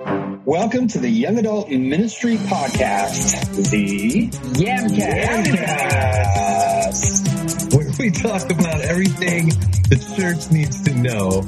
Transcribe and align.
Welcome 0.00 0.88
to 0.88 0.98
the 0.98 1.08
Young 1.08 1.38
Adult 1.38 1.70
Ministry 1.70 2.34
Podcast, 2.34 3.70
the 3.70 4.28
Yamcast, 4.58 4.96
where 7.76 7.92
we 8.00 8.10
talk 8.10 8.50
about 8.50 8.80
everything 8.80 9.50
the 9.88 10.14
church 10.16 10.50
needs 10.50 10.82
to 10.82 10.94
know 10.94 11.42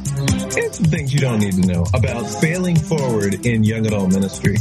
and 0.56 0.74
some 0.74 0.84
things 0.86 1.12
you 1.12 1.18
don't 1.18 1.40
need 1.40 1.54
to 1.54 1.66
know 1.66 1.84
about 1.92 2.24
failing 2.40 2.76
forward 2.76 3.44
in 3.44 3.64
young 3.64 3.84
adult 3.84 4.12
ministry. 4.12 4.58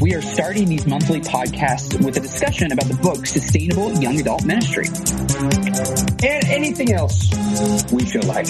We 0.00 0.14
are 0.14 0.22
starting 0.22 0.68
these 0.68 0.86
monthly 0.86 1.20
podcasts 1.20 2.02
with 2.02 2.16
a 2.16 2.20
discussion 2.20 2.72
about 2.72 2.86
the 2.86 2.94
book 2.94 3.26
Sustainable 3.26 3.92
Young 4.00 4.18
Adult 4.18 4.46
Ministry. 4.46 4.86
And 6.26 6.44
anything 6.46 6.92
else 6.94 7.28
we 7.92 8.06
feel 8.06 8.22
like. 8.22 8.48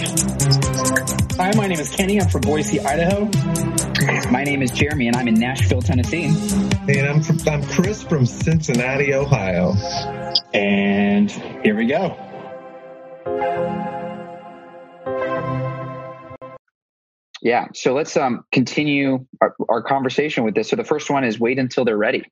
Hi, 1.40 1.52
my 1.54 1.68
name 1.68 1.78
is 1.78 1.94
Kenny. 1.94 2.20
I'm 2.20 2.28
from 2.28 2.40
Boise, 2.40 2.80
Idaho. 2.80 3.26
My 4.28 4.42
name 4.42 4.60
is 4.60 4.72
Jeremy, 4.72 5.06
and 5.06 5.16
I'm 5.16 5.28
in 5.28 5.34
Nashville, 5.34 5.80
Tennessee. 5.80 6.24
And 6.24 7.06
I'm, 7.06 7.22
from, 7.22 7.38
I'm 7.48 7.62
Chris 7.62 8.02
from 8.02 8.26
Cincinnati, 8.26 9.14
Ohio. 9.14 9.74
And 10.52 11.30
here 11.30 11.76
we 11.76 11.86
go. 11.86 12.18
Yeah, 17.40 17.68
so 17.72 17.94
let's 17.94 18.16
um, 18.16 18.44
continue 18.50 19.24
our, 19.40 19.54
our 19.68 19.82
conversation 19.82 20.42
with 20.42 20.56
this. 20.56 20.70
So 20.70 20.74
the 20.74 20.82
first 20.82 21.08
one 21.08 21.22
is 21.22 21.38
wait 21.38 21.60
until 21.60 21.84
they're 21.84 21.96
ready. 21.96 22.24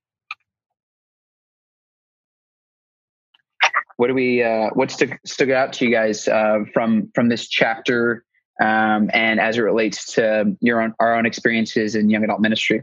What 3.99 4.09
do 4.09 4.15
we? 4.15 4.43
Uh, 4.43 4.71
what 4.75 4.91
stuck 4.91 5.11
stuck 5.25 5.51
out 5.51 5.75
to 5.75 5.87
you 5.87 5.93
guys 5.93 6.27
uh, 6.27 6.65
from 6.75 7.13
from 7.15 7.29
this 7.29 7.49
chapter, 7.49 8.25
um, 8.61 9.11
and 9.13 9.41
as 9.41 9.59
it 9.59 9.63
relates 9.63 10.15
to 10.15 10.57
your 10.61 10.81
own 10.81 10.95
our 10.99 11.17
own 11.17 11.27
experiences 11.27 11.95
in 11.95 12.11
young 12.11 12.25
adult 12.25 12.41
ministry? 12.41 12.83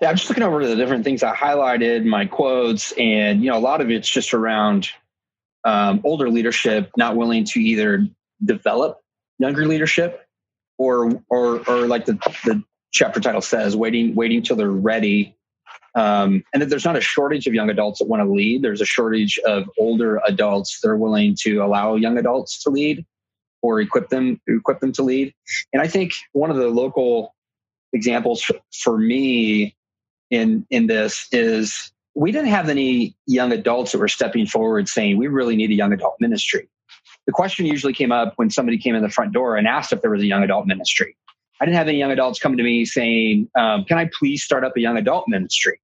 Yeah, 0.00 0.10
I'm 0.10 0.16
just 0.16 0.28
looking 0.28 0.44
over 0.44 0.64
the 0.66 0.76
different 0.76 1.04
things 1.04 1.22
I 1.22 1.34
highlighted, 1.34 2.04
my 2.04 2.26
quotes, 2.26 2.92
and 2.92 3.42
you 3.42 3.50
know, 3.50 3.58
a 3.58 3.60
lot 3.60 3.80
of 3.80 3.90
it's 3.90 4.08
just 4.08 4.32
around 4.32 4.90
um, 5.64 6.00
older 6.04 6.30
leadership 6.30 6.90
not 6.96 7.16
willing 7.16 7.44
to 7.44 7.60
either 7.60 8.06
develop 8.44 9.00
younger 9.38 9.66
leadership 9.66 10.26
or 10.78 11.20
or 11.28 11.68
or 11.68 11.86
like 11.86 12.04
the 12.04 12.14
the 12.44 12.62
chapter 12.92 13.20
title 13.20 13.40
says, 13.40 13.76
waiting 13.76 14.14
waiting 14.14 14.42
till 14.42 14.56
they're 14.56 14.70
ready. 14.70 15.36
Um, 15.98 16.44
and 16.52 16.62
that 16.62 16.66
there's 16.70 16.84
not 16.84 16.94
a 16.94 17.00
shortage 17.00 17.48
of 17.48 17.54
young 17.54 17.70
adults 17.70 17.98
that 17.98 18.06
want 18.06 18.22
to 18.22 18.32
lead. 18.32 18.62
There's 18.62 18.80
a 18.80 18.86
shortage 18.86 19.36
of 19.44 19.68
older 19.80 20.20
adults 20.28 20.78
that 20.80 20.88
are 20.88 20.96
willing 20.96 21.34
to 21.40 21.56
allow 21.56 21.96
young 21.96 22.16
adults 22.16 22.62
to 22.62 22.70
lead 22.70 23.04
or 23.62 23.80
equip 23.80 24.08
them 24.08 24.40
equip 24.46 24.78
them 24.78 24.92
to 24.92 25.02
lead. 25.02 25.34
And 25.72 25.82
I 25.82 25.88
think 25.88 26.12
one 26.34 26.52
of 26.52 26.56
the 26.56 26.68
local 26.68 27.34
examples 27.92 28.42
for, 28.42 28.54
for 28.72 28.96
me 28.96 29.74
in 30.30 30.64
in 30.70 30.86
this 30.86 31.26
is 31.32 31.90
we 32.14 32.30
didn't 32.30 32.50
have 32.50 32.68
any 32.68 33.16
young 33.26 33.50
adults 33.50 33.90
that 33.90 33.98
were 33.98 34.06
stepping 34.06 34.46
forward 34.46 34.88
saying 34.88 35.18
we 35.18 35.26
really 35.26 35.56
need 35.56 35.72
a 35.72 35.74
young 35.74 35.92
adult 35.92 36.14
ministry. 36.20 36.68
The 37.26 37.32
question 37.32 37.66
usually 37.66 37.92
came 37.92 38.12
up 38.12 38.34
when 38.36 38.50
somebody 38.50 38.78
came 38.78 38.94
in 38.94 39.02
the 39.02 39.08
front 39.08 39.32
door 39.32 39.56
and 39.56 39.66
asked 39.66 39.92
if 39.92 40.00
there 40.02 40.12
was 40.12 40.22
a 40.22 40.26
young 40.26 40.44
adult 40.44 40.68
ministry. 40.68 41.16
I 41.60 41.64
didn't 41.64 41.76
have 41.76 41.88
any 41.88 41.98
young 41.98 42.12
adults 42.12 42.38
come 42.38 42.56
to 42.56 42.62
me 42.62 42.84
saying, 42.84 43.50
um, 43.58 43.84
"Can 43.84 43.98
I 43.98 44.08
please 44.16 44.44
start 44.44 44.62
up 44.62 44.76
a 44.76 44.80
young 44.80 44.96
adult 44.96 45.24
ministry?" 45.26 45.80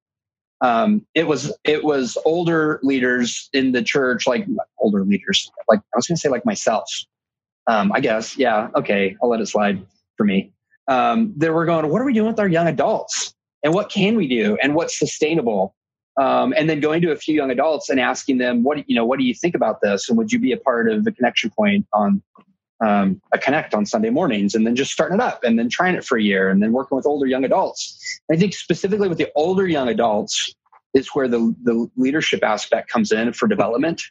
Um, 0.61 1.07
it 1.15 1.27
was 1.27 1.53
it 1.65 1.85
was 1.85 2.17
older 2.25 2.81
leaders 2.83 3.49
in 3.53 3.73
the 3.73 3.83
church, 3.83 4.27
like 4.27 4.47
older 4.79 5.05
leaders, 5.05 5.51
like 5.69 5.81
I 5.81 5.97
was 5.97 6.07
going 6.07 6.17
to 6.17 6.21
say 6.21 6.29
like 6.29 6.47
myself. 6.47 6.91
Um, 7.67 7.93
I 7.93 8.01
guess, 8.01 8.37
yeah, 8.37 8.69
okay, 8.77 9.17
I'll 9.23 9.31
let 9.31 9.41
it 9.41 9.47
slide 9.47 9.85
for 10.17 10.25
me. 10.25 10.53
Um, 10.87 11.33
they 11.37 11.51
were 11.51 11.65
going, 11.65 11.89
"What 11.89 12.01
are 12.01 12.05
we 12.05 12.13
doing 12.13 12.29
with 12.29 12.41
our 12.41 12.49
young 12.49 12.69
adults?" 12.69 13.35
and 13.65 13.75
what 13.75 13.89
can 13.89 14.15
we 14.15 14.29
do 14.29 14.57
and 14.63 14.75
what's 14.75 14.97
sustainable 14.97 15.75
um, 16.21 16.55
and 16.57 16.71
then 16.71 16.79
going 16.79 17.03
to 17.03 17.11
a 17.11 17.17
few 17.17 17.35
young 17.35 17.51
adults 17.51 17.91
and 17.91 17.99
asking 17.99 18.39
them 18.39 18.63
what 18.63 18.89
you 18.89 18.95
know 18.95 19.05
what 19.05 19.19
do 19.19 19.25
you 19.25 19.35
think 19.35 19.57
about 19.57 19.81
this 19.81 20.09
and 20.09 20.17
would 20.17 20.31
you 20.31 20.39
be 20.39 20.53
a 20.53 20.57
part 20.59 20.89
of 20.89 21.05
the 21.05 21.11
connection 21.11 21.51
point 21.51 21.87
on 21.93 22.23
um, 22.85 23.21
a 23.33 23.39
connect 23.39 23.75
on 23.75 23.87
sunday 23.87 24.11
mornings 24.11 24.55
and 24.55 24.67
then 24.67 24.77
just 24.77 24.93
starting 24.93 25.19
it 25.19 25.23
up 25.23 25.43
and 25.45 25.59
then 25.59 25.69
trying 25.69 25.95
it 25.95 26.05
for 26.05 26.19
a 26.19 26.23
year 26.23 26.49
and 26.49 26.63
then 26.63 26.73
working 26.73 26.97
with 26.97 27.07
older 27.07 27.27
young 27.27 27.45
adults 27.45 28.21
i 28.33 28.37
think 28.37 28.55
specifically 28.55 29.09
with 29.09 29.19
the 29.19 29.31
older 29.35 29.67
young 29.67 29.89
adults 29.89 30.55
is 30.93 31.09
where 31.09 31.27
the, 31.27 31.55
the 31.65 31.91
leadership 31.97 32.43
aspect 32.45 32.89
comes 32.89 33.11
in 33.11 33.33
for 33.33 33.49
development 33.49 34.03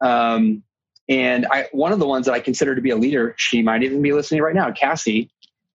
um, 0.00 0.62
and 1.08 1.46
I, 1.50 1.66
one 1.72 1.92
of 1.92 1.98
the 1.98 2.06
ones 2.06 2.26
that 2.26 2.32
i 2.32 2.40
consider 2.40 2.74
to 2.74 2.80
be 2.80 2.90
a 2.90 2.96
leader 2.96 3.34
she 3.38 3.62
might 3.62 3.82
even 3.82 4.02
be 4.02 4.12
listening 4.12 4.42
right 4.42 4.54
now 4.54 4.70
cassie 4.72 5.30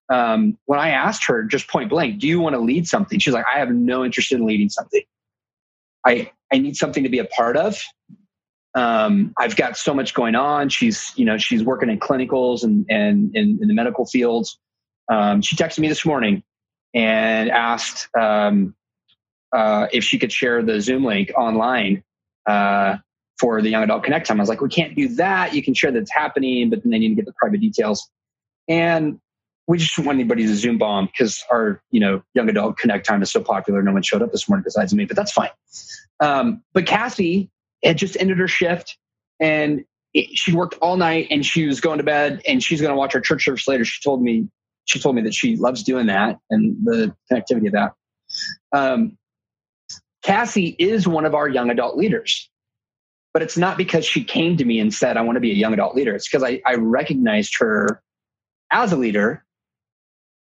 um, 0.08 0.56
when 0.66 0.78
I 0.78 0.90
asked 0.90 1.24
her 1.26 1.42
just 1.42 1.68
point 1.68 1.90
blank, 1.90 2.20
do 2.20 2.28
you 2.28 2.40
want 2.40 2.54
to 2.54 2.60
lead 2.60 2.86
something? 2.86 3.18
She's 3.18 3.34
like, 3.34 3.46
I 3.52 3.58
have 3.58 3.70
no 3.70 4.04
interest 4.04 4.32
in 4.32 4.46
leading 4.46 4.68
something. 4.68 5.02
I, 6.04 6.30
I 6.52 6.58
need 6.58 6.76
something 6.76 7.02
to 7.02 7.08
be 7.08 7.18
a 7.18 7.24
part 7.24 7.56
of. 7.56 7.80
Um, 8.76 9.32
I've 9.38 9.56
got 9.56 9.78
so 9.78 9.94
much 9.94 10.12
going 10.12 10.34
on. 10.34 10.68
She's, 10.68 11.10
you 11.16 11.24
know, 11.24 11.38
she's 11.38 11.64
working 11.64 11.88
in 11.88 11.98
clinicals 11.98 12.62
and, 12.62 12.84
and, 12.90 13.34
in 13.34 13.58
the 13.58 13.72
medical 13.72 14.04
fields. 14.04 14.58
Um, 15.10 15.40
she 15.40 15.56
texted 15.56 15.78
me 15.78 15.88
this 15.88 16.04
morning 16.04 16.42
and 16.92 17.50
asked 17.50 18.08
um, 18.14 18.74
uh, 19.54 19.86
if 19.92 20.04
she 20.04 20.18
could 20.18 20.30
share 20.30 20.62
the 20.62 20.78
Zoom 20.82 21.04
link 21.04 21.32
online 21.38 22.04
uh, 22.46 22.96
for 23.40 23.62
the 23.62 23.70
Young 23.70 23.82
Adult 23.82 24.04
Connect 24.04 24.26
time. 24.26 24.38
I 24.40 24.42
was 24.42 24.50
like, 24.50 24.60
we 24.60 24.68
can't 24.68 24.94
do 24.94 25.08
that. 25.16 25.54
You 25.54 25.62
can 25.62 25.72
share 25.72 25.90
that's 25.90 26.12
happening, 26.12 26.68
but 26.68 26.82
then 26.82 26.90
they 26.90 26.98
need 26.98 27.08
to 27.10 27.14
get 27.14 27.24
the 27.24 27.32
private 27.32 27.60
details. 27.60 28.06
And 28.68 29.18
we 29.66 29.78
just 29.78 29.98
want 29.98 30.18
anybody 30.18 30.46
to 30.46 30.54
Zoom 30.54 30.76
bomb 30.76 31.06
because 31.06 31.42
our 31.50 31.82
you 31.90 32.00
know 32.00 32.22
young 32.34 32.48
adult 32.48 32.76
connect 32.78 33.06
time 33.06 33.22
is 33.22 33.30
so 33.30 33.40
popular. 33.40 33.82
No 33.82 33.92
one 33.92 34.02
showed 34.02 34.22
up 34.22 34.32
this 34.32 34.48
morning 34.48 34.64
besides 34.64 34.94
me, 34.94 35.06
but 35.06 35.16
that's 35.16 35.32
fine. 35.32 35.50
Um, 36.20 36.62
but 36.72 36.86
Cassie 36.86 37.50
had 37.82 37.98
just 37.98 38.16
ended 38.18 38.38
her 38.38 38.48
shift 38.48 38.96
and 39.40 39.84
it, 40.14 40.36
she 40.36 40.52
worked 40.52 40.74
all 40.80 40.96
night 40.96 41.28
and 41.30 41.44
she 41.44 41.66
was 41.66 41.80
going 41.80 41.98
to 41.98 42.04
bed 42.04 42.40
and 42.46 42.62
she's 42.62 42.80
going 42.80 42.92
to 42.92 42.96
watch 42.96 43.14
our 43.14 43.20
church 43.20 43.44
service 43.44 43.68
later. 43.68 43.84
She 43.84 44.02
told 44.02 44.22
me 44.22 44.48
she 44.84 45.00
told 45.00 45.16
me 45.16 45.22
that 45.22 45.34
she 45.34 45.56
loves 45.56 45.82
doing 45.82 46.06
that 46.06 46.38
and 46.48 46.76
the 46.84 47.14
connectivity 47.30 47.66
of 47.66 47.72
that. 47.72 47.92
Um, 48.72 49.18
Cassie 50.22 50.76
is 50.78 51.08
one 51.08 51.24
of 51.24 51.34
our 51.34 51.48
young 51.48 51.70
adult 51.70 51.96
leaders, 51.96 52.48
but 53.32 53.42
it's 53.42 53.56
not 53.56 53.76
because 53.76 54.04
she 54.04 54.22
came 54.22 54.56
to 54.56 54.64
me 54.64 54.78
and 54.78 54.94
said, 54.94 55.16
I 55.16 55.22
want 55.22 55.36
to 55.36 55.40
be 55.40 55.50
a 55.50 55.54
young 55.54 55.72
adult 55.72 55.96
leader. 55.96 56.14
It's 56.14 56.28
because 56.28 56.44
I, 56.44 56.60
I 56.64 56.76
recognized 56.76 57.54
her 57.58 58.00
as 58.70 58.92
a 58.92 58.96
leader 58.96 59.44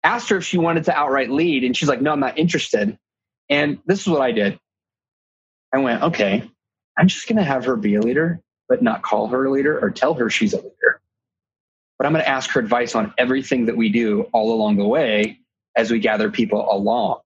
asked 0.03 0.29
her 0.29 0.37
if 0.37 0.45
she 0.45 0.57
wanted 0.57 0.83
to 0.85 0.95
outright 0.95 1.29
lead, 1.29 1.63
and 1.63 1.75
she's 1.75 1.89
like, 1.89 2.01
no, 2.01 2.11
I'm 2.11 2.19
not 2.19 2.37
interested. 2.37 2.97
And 3.49 3.79
this 3.85 4.01
is 4.01 4.07
what 4.07 4.21
I 4.21 4.31
did. 4.31 4.59
I 5.73 5.79
went, 5.79 6.03
okay, 6.03 6.49
I'm 6.97 7.07
just 7.07 7.27
going 7.27 7.37
to 7.37 7.43
have 7.43 7.65
her 7.65 7.75
be 7.75 7.95
a 7.95 8.01
leader, 8.01 8.41
but 8.69 8.81
not 8.81 9.01
call 9.01 9.27
her 9.27 9.45
a 9.45 9.51
leader 9.51 9.79
or 9.79 9.89
tell 9.89 10.13
her 10.15 10.29
she's 10.29 10.53
a 10.53 10.57
leader. 10.57 11.01
But 11.97 12.07
I'm 12.07 12.13
going 12.13 12.23
to 12.23 12.29
ask 12.29 12.49
her 12.51 12.59
advice 12.59 12.95
on 12.95 13.13
everything 13.17 13.65
that 13.65 13.77
we 13.77 13.89
do 13.89 14.23
all 14.33 14.53
along 14.53 14.77
the 14.77 14.87
way 14.87 15.39
as 15.75 15.91
we 15.91 15.99
gather 15.99 16.29
people 16.29 16.67
along. 16.71 17.19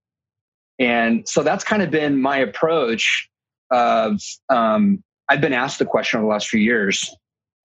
And 0.79 1.27
so 1.27 1.43
that's 1.43 1.63
kind 1.63 1.81
of 1.81 1.89
been 1.89 2.21
my 2.21 2.37
approach 2.37 3.29
of 3.71 4.21
um, 4.49 5.03
I've 5.27 5.41
been 5.41 5.53
asked 5.53 5.79
the 5.79 5.85
question 5.85 6.19
over 6.19 6.25
the 6.25 6.31
last 6.31 6.47
few 6.47 6.61
years 6.61 7.13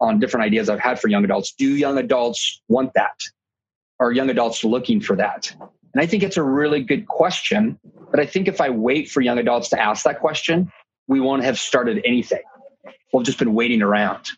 on 0.00 0.18
different 0.18 0.46
ideas 0.46 0.68
I've 0.68 0.80
had 0.80 0.98
for 0.98 1.08
young 1.08 1.24
adults. 1.24 1.52
Do 1.56 1.68
young 1.68 1.98
adults 1.98 2.62
want 2.68 2.92
that? 2.94 3.14
are 4.02 4.12
young 4.12 4.30
adults 4.30 4.64
looking 4.64 5.00
for 5.00 5.16
that? 5.16 5.54
And 5.60 6.02
I 6.02 6.06
think 6.06 6.22
it's 6.22 6.36
a 6.36 6.42
really 6.42 6.82
good 6.82 7.06
question. 7.06 7.78
But 8.10 8.20
I 8.20 8.26
think 8.26 8.48
if 8.48 8.60
I 8.60 8.70
wait 8.70 9.10
for 9.10 9.20
young 9.20 9.38
adults 9.38 9.68
to 9.70 9.80
ask 9.80 10.04
that 10.04 10.20
question, 10.20 10.72
we 11.08 11.20
won't 11.20 11.44
have 11.44 11.58
started 11.58 12.00
anything. 12.04 12.42
We've 13.12 13.24
just 13.24 13.38
been 13.38 13.54
waiting 13.54 13.82
around. 13.82 14.28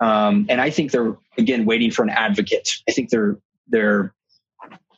Um, 0.00 0.46
and 0.48 0.60
I 0.60 0.70
think 0.70 0.92
they're 0.92 1.16
again 1.36 1.66
waiting 1.66 1.90
for 1.90 2.02
an 2.02 2.10
advocate. 2.10 2.68
I 2.88 2.92
think 2.92 3.10
they're 3.10 3.38
they're 3.68 4.14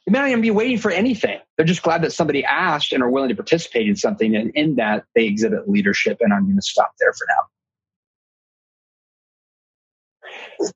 they 0.06 0.11
may 0.11 0.19
not 0.19 0.29
even 0.29 0.41
be 0.41 0.50
waiting 0.50 0.79
for 0.79 0.91
anything. 0.91 1.38
They're 1.56 1.67
just 1.67 1.82
glad 1.82 2.02
that 2.02 2.12
somebody 2.12 2.44
asked 2.44 2.93
and 2.93 3.02
are 3.02 3.11
willing 3.11 3.29
to 3.29 3.35
participate 3.35 3.88
in 3.88 3.97
something, 3.97 4.35
and 4.35 4.50
in 4.55 4.76
that 4.76 5.05
they 5.14 5.25
exhibit 5.25 5.69
leadership. 5.69 6.19
And 6.20 6.32
I'm 6.32 6.44
going 6.44 6.56
to 6.56 6.62
stop 6.62 6.93
there 6.99 7.12
for 7.12 7.26
now. 7.29 7.47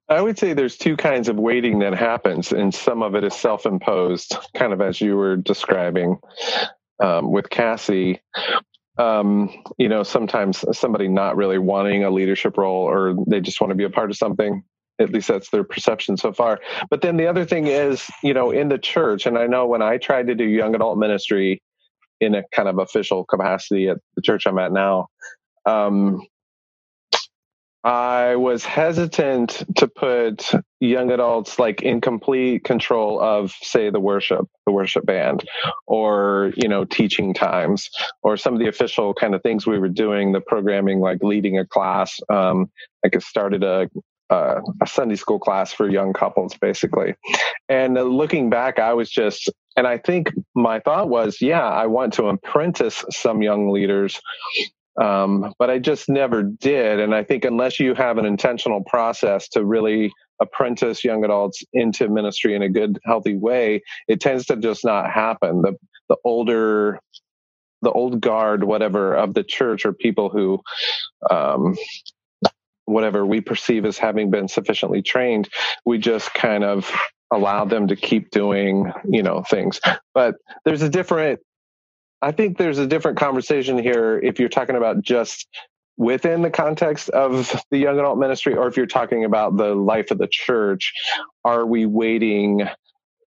I 0.09 0.21
would 0.21 0.39
say 0.39 0.53
there's 0.53 0.77
two 0.77 0.97
kinds 0.97 1.29
of 1.29 1.37
waiting 1.37 1.81
that 1.81 1.95
happens, 1.95 2.53
and 2.53 2.75
some 2.75 3.03
of 3.03 3.15
it 3.15 3.25
is 3.25 3.35
self 3.35 3.67
imposed, 3.67 4.37
kind 4.55 4.73
of 4.73 4.81
as 4.81 5.01
you 5.01 5.17
were 5.17 5.37
describing 5.37 6.19
um, 7.01 7.31
with 7.31 7.51
Cassie. 7.51 8.21
Um, 8.99 9.51
you 9.79 9.89
know, 9.89 10.03
sometimes 10.03 10.65
somebody 10.77 11.09
not 11.09 11.37
really 11.37 11.59
wanting 11.59 12.05
a 12.05 12.11
leadership 12.11 12.57
role 12.57 12.83
or 12.83 13.15
they 13.27 13.41
just 13.41 13.61
want 13.61 13.71
to 13.71 13.75
be 13.75 13.85
a 13.85 13.91
part 13.91 14.11
of 14.11 14.17
something. 14.17 14.63
At 14.99 15.11
least 15.11 15.29
that's 15.29 15.51
their 15.51 15.65
perception 15.65 16.17
so 16.17 16.33
far. 16.33 16.61
But 16.89 17.03
then 17.03 17.19
the 17.19 17.27
other 17.27 17.45
thing 17.45 17.67
is, 17.67 18.09
you 18.23 18.33
know, 18.33 18.51
in 18.51 18.69
the 18.71 18.79
church, 18.79 19.27
and 19.27 19.37
I 19.37 19.47
know 19.47 19.67
when 19.67 19.83
I 19.83 19.99
tried 19.99 20.29
to 20.29 20.35
do 20.35 20.45
young 20.45 20.75
adult 20.75 20.97
ministry 20.99 21.63
in 22.21 22.35
a 22.35 22.43
kind 22.55 22.69
of 22.69 22.79
official 22.79 23.25
capacity 23.25 23.89
at 23.89 23.99
the 24.15 24.23
church 24.23 24.47
I'm 24.47 24.59
at 24.59 24.73
now, 24.73 25.09
um, 25.67 26.27
I 27.87 28.35
was 28.35 28.65
hesitant 28.65 29.63
to 29.77 29.87
put 29.87 30.51
young 30.81 31.13
adults 31.13 31.61
like 31.61 31.83
in 31.83 32.01
complete 32.01 32.65
control 32.65 33.21
of, 33.21 33.53
say, 33.63 33.91
the 33.91 34.01
worship, 34.01 34.49
the 34.67 34.73
worship 34.73 35.07
band, 35.07 35.49
or 35.87 36.53
you 36.57 36.69
know, 36.69 36.85
teaching 36.85 37.33
times, 37.33 37.89
or 38.25 38.37
some 38.37 38.55
of 38.55 38.59
the 38.61 38.67
official 38.67 39.15
kind 39.15 39.37
of 39.37 39.43
things 39.43 39.69
we 39.69 39.79
were 39.79 39.89
doing, 39.89 40.33
the 40.33 40.41
programming, 40.41 40.99
like 40.99 41.23
leading 41.23 41.61
a 41.61 41.65
class. 41.65 42.19
Um, 42.29 42.73
like 43.05 43.15
I 43.15 43.21
started 43.21 43.63
a 43.63 43.89
a 44.31 44.61
Sunday 44.87 45.15
school 45.15 45.39
class 45.39 45.73
for 45.73 45.89
young 45.89 46.13
couples, 46.13 46.57
basically. 46.61 47.15
And 47.69 47.95
looking 47.95 48.51
back, 48.51 48.81
I 48.81 48.93
was 48.95 49.09
just, 49.09 49.49
and 49.77 49.87
I 49.87 49.99
think 49.99 50.33
my 50.55 50.81
thought 50.81 51.09
was, 51.09 51.41
yeah, 51.41 51.65
I 51.65 51.87
want 51.87 52.15
to 52.15 52.27
apprentice 52.27 53.05
some 53.11 53.43
young 53.43 53.71
leaders 53.71 54.21
um, 55.03 55.53
but 55.59 55.71
I 55.71 55.79
just 55.79 56.09
never 56.09 56.43
did. 56.43 57.01
And 57.01 57.15
I 57.15 57.25
think 57.25 57.45
unless 57.45 57.81
you 57.81 57.95
have 57.95 58.19
an 58.19 58.27
intentional 58.27 58.83
process 58.85 59.49
to 59.51 59.65
really 59.65 60.13
apprentice 60.41 61.05
young 61.05 61.25
adults 61.25 61.63
into 61.73 62.09
ministry 62.09 62.55
in 62.55 62.63
a 62.63 62.69
good, 62.69 62.99
healthy 63.05 63.37
way, 63.37 63.83
it 64.09 64.21
tends 64.21 64.47
to 64.47 64.57
just 64.57 64.85
not 64.85 65.11
happen. 65.11 65.63
The 65.63 65.75
the 66.09 66.17
older 66.25 67.01
the 67.83 67.91
old 67.91 68.21
guard, 68.21 68.65
whatever, 68.65 69.15
of 69.15 69.35
the 69.35 69.45
church 69.45 69.85
or 69.87 69.93
people 69.93 70.31
who 70.31 70.61
um, 71.31 71.77
whatever 72.87 73.25
we 73.27 73.41
perceive 73.41 73.85
as 73.85 73.99
having 73.99 74.31
been 74.31 74.49
sufficiently 74.49 75.03
trained, 75.03 75.49
we 75.85 75.99
just 75.99 76.33
kind 76.35 76.65
of 76.65 76.91
allow 77.33 77.65
them 77.65 77.89
to 77.89 77.97
keep 77.97 78.31
doing, 78.31 78.93
you 79.09 79.23
know, 79.23 79.43
things. 79.43 79.81
But 80.15 80.37
there's 80.65 80.83
a 80.83 80.89
different 80.89 81.41
I 82.23 82.33
think 82.33 82.59
there's 82.59 82.79
a 82.79 82.87
different 82.87 83.19
conversation 83.19 83.79
here 83.79 84.19
if 84.19 84.39
you're 84.39 84.49
talking 84.49 84.77
about 84.77 85.03
just 85.03 85.47
within 85.97 86.43
the 86.43 86.51
context 86.51 87.09
of 87.11 87.55
the 87.71 87.79
young 87.79 87.99
adult 87.99 88.19
ministry 88.19 88.55
or 88.55 88.69
if 88.69 88.77
you're 88.77 88.87
talking 88.87 89.25
about 89.25 89.57
the 89.57 89.75
life 89.75 90.11
of 90.11 90.19
the 90.19 90.29
church. 90.31 90.93
Are 91.45 91.65
we 91.65 91.87
waiting 91.87 92.69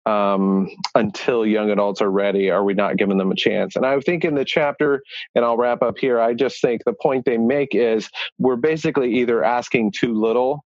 um, 0.06 0.68
until 0.94 1.46
young 1.46 1.70
adults 1.70 2.02
are 2.02 2.10
ready? 2.10 2.50
Are 2.50 2.64
we 2.64 2.74
not 2.74 2.96
giving 2.96 3.18
them 3.18 3.32
a 3.32 3.36
chance? 3.36 3.76
And 3.76 3.86
I 3.86 3.98
think 4.00 4.24
in 4.24 4.34
the 4.34 4.44
chapter, 4.44 5.02
and 5.34 5.44
I'll 5.44 5.56
wrap 5.56 5.82
up 5.82 5.98
here, 5.98 6.20
I 6.20 6.34
just 6.34 6.60
think 6.60 6.82
the 6.84 6.94
point 6.94 7.24
they 7.24 7.38
make 7.38 7.74
is 7.74 8.08
we're 8.38 8.56
basically 8.56 9.14
either 9.14 9.42
asking 9.42 9.92
too 9.92 10.14
little 10.14 10.64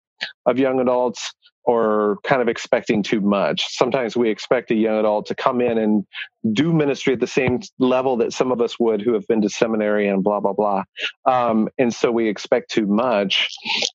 of 0.47 0.59
young 0.59 0.81
adults 0.81 1.33
or 1.65 2.19
kind 2.25 2.43
of 2.43 2.49
expecting 2.49 3.03
too 3.03 3.21
much. 3.21 3.65
Sometimes 3.75 4.17
we 4.17 4.29
expect 4.29 4.71
a 4.71 4.75
young 4.75 4.99
adult 4.99 5.27
to 5.27 5.35
come 5.35 5.61
in 5.61 5.79
and 5.79 6.07
do 6.53 6.73
ministry 6.73 7.15
at 7.15 7.21
the 7.21 7.27
same 7.27 7.61
level 7.79 8.19
that 8.19 8.33
some 8.33 8.53
of 8.53 8.61
us 8.61 8.79
would 8.79 9.01
who 9.01 9.15
have 9.15 9.27
been 9.27 9.41
to 9.41 9.49
seminary 9.49 10.07
and 10.09 10.23
blah, 10.23 10.41
blah, 10.41 10.53
blah. 10.53 10.83
Um, 11.25 11.69
and 11.79 11.93
so 11.93 12.13
we 12.13 12.29
expect 12.29 12.71
too 12.71 12.87
much. 12.87 13.49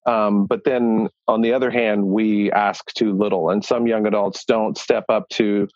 Um, 0.07 0.47
but 0.47 0.63
then 0.63 1.09
on 1.27 1.41
the 1.41 1.53
other 1.53 1.69
hand, 1.69 2.07
we 2.07 2.51
ask 2.51 2.91
too 2.93 3.13
little. 3.13 3.51
And 3.51 3.63
some 3.63 3.85
young 3.85 4.07
adults 4.07 4.45
don't 4.45 4.77
step 4.77 5.05
up 5.09 5.29
to 5.29 5.67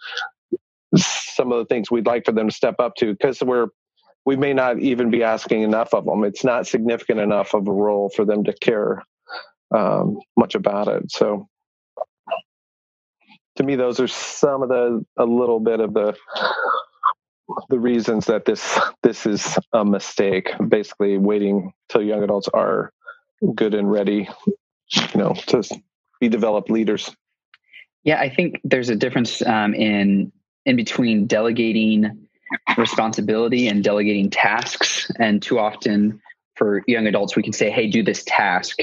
some 0.95 1.51
of 1.51 1.59
the 1.59 1.65
things 1.65 1.91
we'd 1.91 2.07
like 2.07 2.25
for 2.25 2.31
them 2.31 2.49
to 2.49 2.55
step 2.55 2.75
up 2.79 2.95
to 2.95 3.13
because 3.13 3.41
we're 3.41 3.67
we 4.25 4.37
may 4.37 4.53
not 4.53 4.79
even 4.79 5.09
be 5.09 5.21
asking 5.21 5.63
enough 5.63 5.93
of 5.93 6.05
them. 6.05 6.23
It's 6.23 6.45
not 6.45 6.65
significant 6.65 7.19
enough 7.19 7.53
of 7.53 7.67
a 7.67 7.71
role 7.73 8.09
for 8.15 8.23
them 8.23 8.45
to 8.45 8.53
care 8.53 9.03
um, 9.75 10.19
much 10.37 10.55
about 10.55 10.87
it. 10.87 11.11
So 11.11 11.49
to 13.55 13.63
me, 13.63 13.75
those 13.75 13.99
are 13.99 14.07
some 14.07 14.63
of 14.63 14.69
the 14.69 15.05
a 15.17 15.25
little 15.25 15.59
bit 15.59 15.79
of 15.79 15.93
the 15.93 16.15
the 17.69 17.79
reasons 17.79 18.25
that 18.27 18.45
this 18.45 18.79
this 19.01 19.25
is 19.25 19.57
a 19.73 19.85
mistake. 19.85 20.51
Basically, 20.67 21.17
waiting 21.17 21.73
till 21.89 22.01
young 22.01 22.23
adults 22.23 22.49
are 22.53 22.91
good 23.55 23.73
and 23.73 23.91
ready, 23.91 24.29
you 24.91 25.19
know, 25.19 25.33
to 25.47 25.63
be 26.19 26.29
developed 26.29 26.69
leaders. 26.69 27.15
Yeah, 28.03 28.19
I 28.19 28.29
think 28.29 28.59
there's 28.63 28.89
a 28.89 28.95
difference 28.95 29.41
um, 29.41 29.73
in 29.73 30.31
in 30.65 30.75
between 30.75 31.27
delegating 31.27 32.27
responsibility 32.77 33.67
and 33.67 33.83
delegating 33.83 34.29
tasks. 34.29 35.11
And 35.19 35.41
too 35.41 35.59
often 35.59 36.21
for 36.55 36.83
young 36.87 37.07
adults, 37.07 37.35
we 37.35 37.43
can 37.43 37.53
say, 37.53 37.69
"Hey, 37.69 37.87
do 37.87 38.03
this 38.03 38.23
task." 38.25 38.79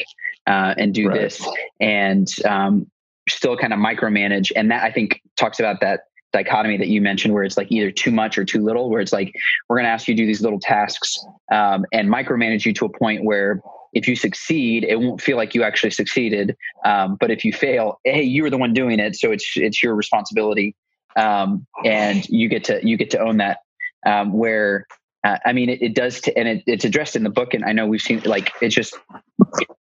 Uh, 0.47 0.75
and 0.79 0.95
do 0.95 1.09
right. 1.09 1.21
this, 1.21 1.47
and 1.81 2.27
um, 2.47 2.91
still 3.29 3.57
kind 3.57 3.73
of 3.73 3.79
micromanage. 3.79 4.51
And 4.57 4.71
that 4.71 4.83
I 4.83 4.91
think 4.91 5.21
talks 5.37 5.61
about 5.61 5.81
that 5.81 6.01
dichotomy 6.33 6.77
that 6.77 6.89
you 6.89 7.01
mentioned 7.01 7.35
where 7.35 7.43
it's 7.43 7.57
like 7.57 7.71
either 7.73 7.91
too 7.91 8.13
much 8.13 8.39
or 8.39 8.45
too 8.45 8.63
little, 8.63 8.89
where 8.89 9.01
it's 9.01 9.13
like, 9.13 9.35
we're 9.69 9.77
going 9.77 9.85
to 9.85 9.91
ask 9.91 10.07
you 10.07 10.15
to 10.15 10.23
do 10.23 10.27
these 10.27 10.41
little 10.41 10.61
tasks 10.61 11.19
um, 11.53 11.85
and 11.93 12.09
micromanage 12.09 12.65
you 12.65 12.73
to 12.73 12.85
a 12.85 12.99
point 12.99 13.25
where 13.25 13.61
if 13.93 14.07
you 14.07 14.15
succeed, 14.15 14.85
it 14.85 15.01
won't 15.01 15.21
feel 15.21 15.37
like 15.37 15.55
you 15.57 15.65
actually 15.65 15.91
succeeded. 15.91 16.57
Um, 16.85 17.17
but 17.19 17.33
if 17.33 17.45
you 17.45 17.53
fail, 17.53 17.99
hey, 18.05 18.23
you 18.23 18.45
were 18.45 18.51
the 18.51 18.59
one 18.59 18.73
doing 18.73 19.01
it. 19.01 19.17
So 19.17 19.33
it's, 19.33 19.53
it's 19.57 19.83
your 19.83 19.97
responsibility. 19.97 20.77
Um, 21.17 21.67
and 21.85 22.25
you 22.29 22.49
get 22.49 22.63
to, 22.65 22.81
you 22.87 22.97
get 22.97 23.11
to 23.11 23.19
own 23.19 23.39
that 23.39 23.59
um, 24.07 24.33
where 24.33 24.87
uh, 25.25 25.37
I 25.45 25.53
mean, 25.53 25.69
it, 25.69 25.83
it 25.83 25.95
does, 25.95 26.21
t- 26.21 26.33
and 26.37 26.49
it, 26.49 26.63
it's 26.67 26.85
addressed 26.85 27.17
in 27.17 27.25
the 27.25 27.31
book. 27.31 27.53
And 27.53 27.65
I 27.65 27.73
know 27.73 27.87
we've 27.87 28.01
seen 28.01 28.23
like 28.25 28.53
it's 28.63 28.75
just 28.75 28.97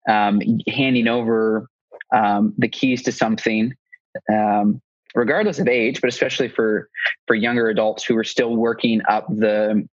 um, 0.09 0.41
handing 0.67 1.07
over 1.07 1.67
um, 2.13 2.53
the 2.57 2.67
keys 2.67 3.03
to 3.03 3.11
something, 3.11 3.73
um, 4.31 4.81
regardless 5.15 5.59
of 5.59 5.67
age, 5.67 6.01
but 6.01 6.09
especially 6.09 6.49
for 6.49 6.89
for 7.27 7.35
younger 7.35 7.69
adults 7.69 8.03
who 8.03 8.17
are 8.17 8.23
still 8.23 8.55
working 8.55 9.01
up 9.07 9.27
the 9.29 9.87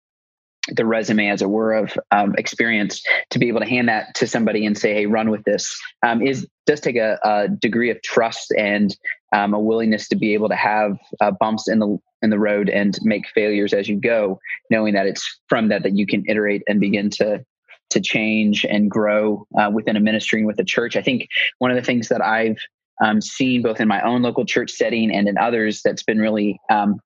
the 0.70 0.86
resume, 0.86 1.28
as 1.28 1.42
it 1.42 1.50
were, 1.50 1.74
of 1.74 1.98
um, 2.12 2.36
experience 2.38 3.04
to 3.32 3.40
be 3.40 3.50
able 3.50 3.60
to 3.60 3.68
hand 3.68 3.90
that 3.90 4.16
to 4.16 4.28
somebody 4.28 4.66
and 4.66 4.78
say, 4.78 4.94
"Hey, 4.94 5.06
run 5.06 5.30
with 5.30 5.44
this," 5.44 5.78
um, 6.06 6.26
is 6.26 6.48
does 6.66 6.80
take 6.80 6.96
a, 6.96 7.20
a, 7.24 7.50
degree 7.50 7.90
of 7.90 8.02
trust 8.02 8.54
and 8.58 8.96
um, 9.36 9.54
a 9.54 9.60
willingness 9.60 10.08
to 10.08 10.16
be 10.16 10.34
able 10.34 10.48
to 10.48 10.56
have 10.56 10.98
uh, 11.20 11.32
bumps 11.32 11.68
in 11.68 11.80
the 11.80 11.98
in 12.22 12.30
the 12.30 12.40
road 12.40 12.70
and 12.70 12.98
make 13.02 13.28
failures 13.36 13.74
as 13.74 13.90
you 13.90 13.98
go, 13.98 14.40
knowing 14.70 14.94
that 14.94 15.06
it's 15.06 15.40
from 15.50 15.68
that 15.68 15.84
that 15.84 15.98
you 15.98 16.08
can 16.08 16.24
iterate 16.28 16.64
and 16.68 16.80
begin 16.80 17.10
to 17.10 17.44
to 17.94 18.02
change 18.02 18.66
and 18.66 18.90
grow 18.90 19.48
uh, 19.58 19.70
within 19.74 19.96
a 19.96 20.00
ministry 20.00 20.40
and 20.40 20.48
with 20.48 20.60
a 20.60 20.64
church. 20.64 20.96
I 20.96 21.02
think 21.02 21.28
one 21.60 21.72
of 21.72 21.76
the 21.76 21.84
things 21.84 22.10
that 22.10 22.22
I've 22.22 22.58
um, 23.04 23.22
seen 23.22 23.62
both 23.62 23.80
in 23.80 23.88
my 23.88 24.02
own 24.02 24.22
local 24.22 24.46
church 24.46 24.72
setting 24.72 25.14
and 25.14 25.28
in 25.28 25.38
others 25.38 25.82
that's 25.84 26.04
been 26.04 26.20
really 26.20 26.60
um, 26.70 27.00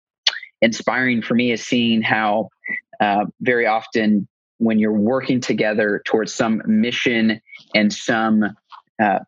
inspiring 0.62 1.22
for 1.22 1.34
me 1.34 1.52
is 1.52 1.66
seeing 1.66 2.02
how 2.02 2.50
uh, 3.00 3.26
very 3.42 3.66
often 3.66 4.28
when 4.58 4.80
you're 4.80 4.92
working 4.92 5.40
together 5.40 6.02
towards 6.06 6.34
some 6.34 6.62
mission 6.66 7.40
and 7.76 7.94
some 7.94 8.44
uh, 9.02 9.20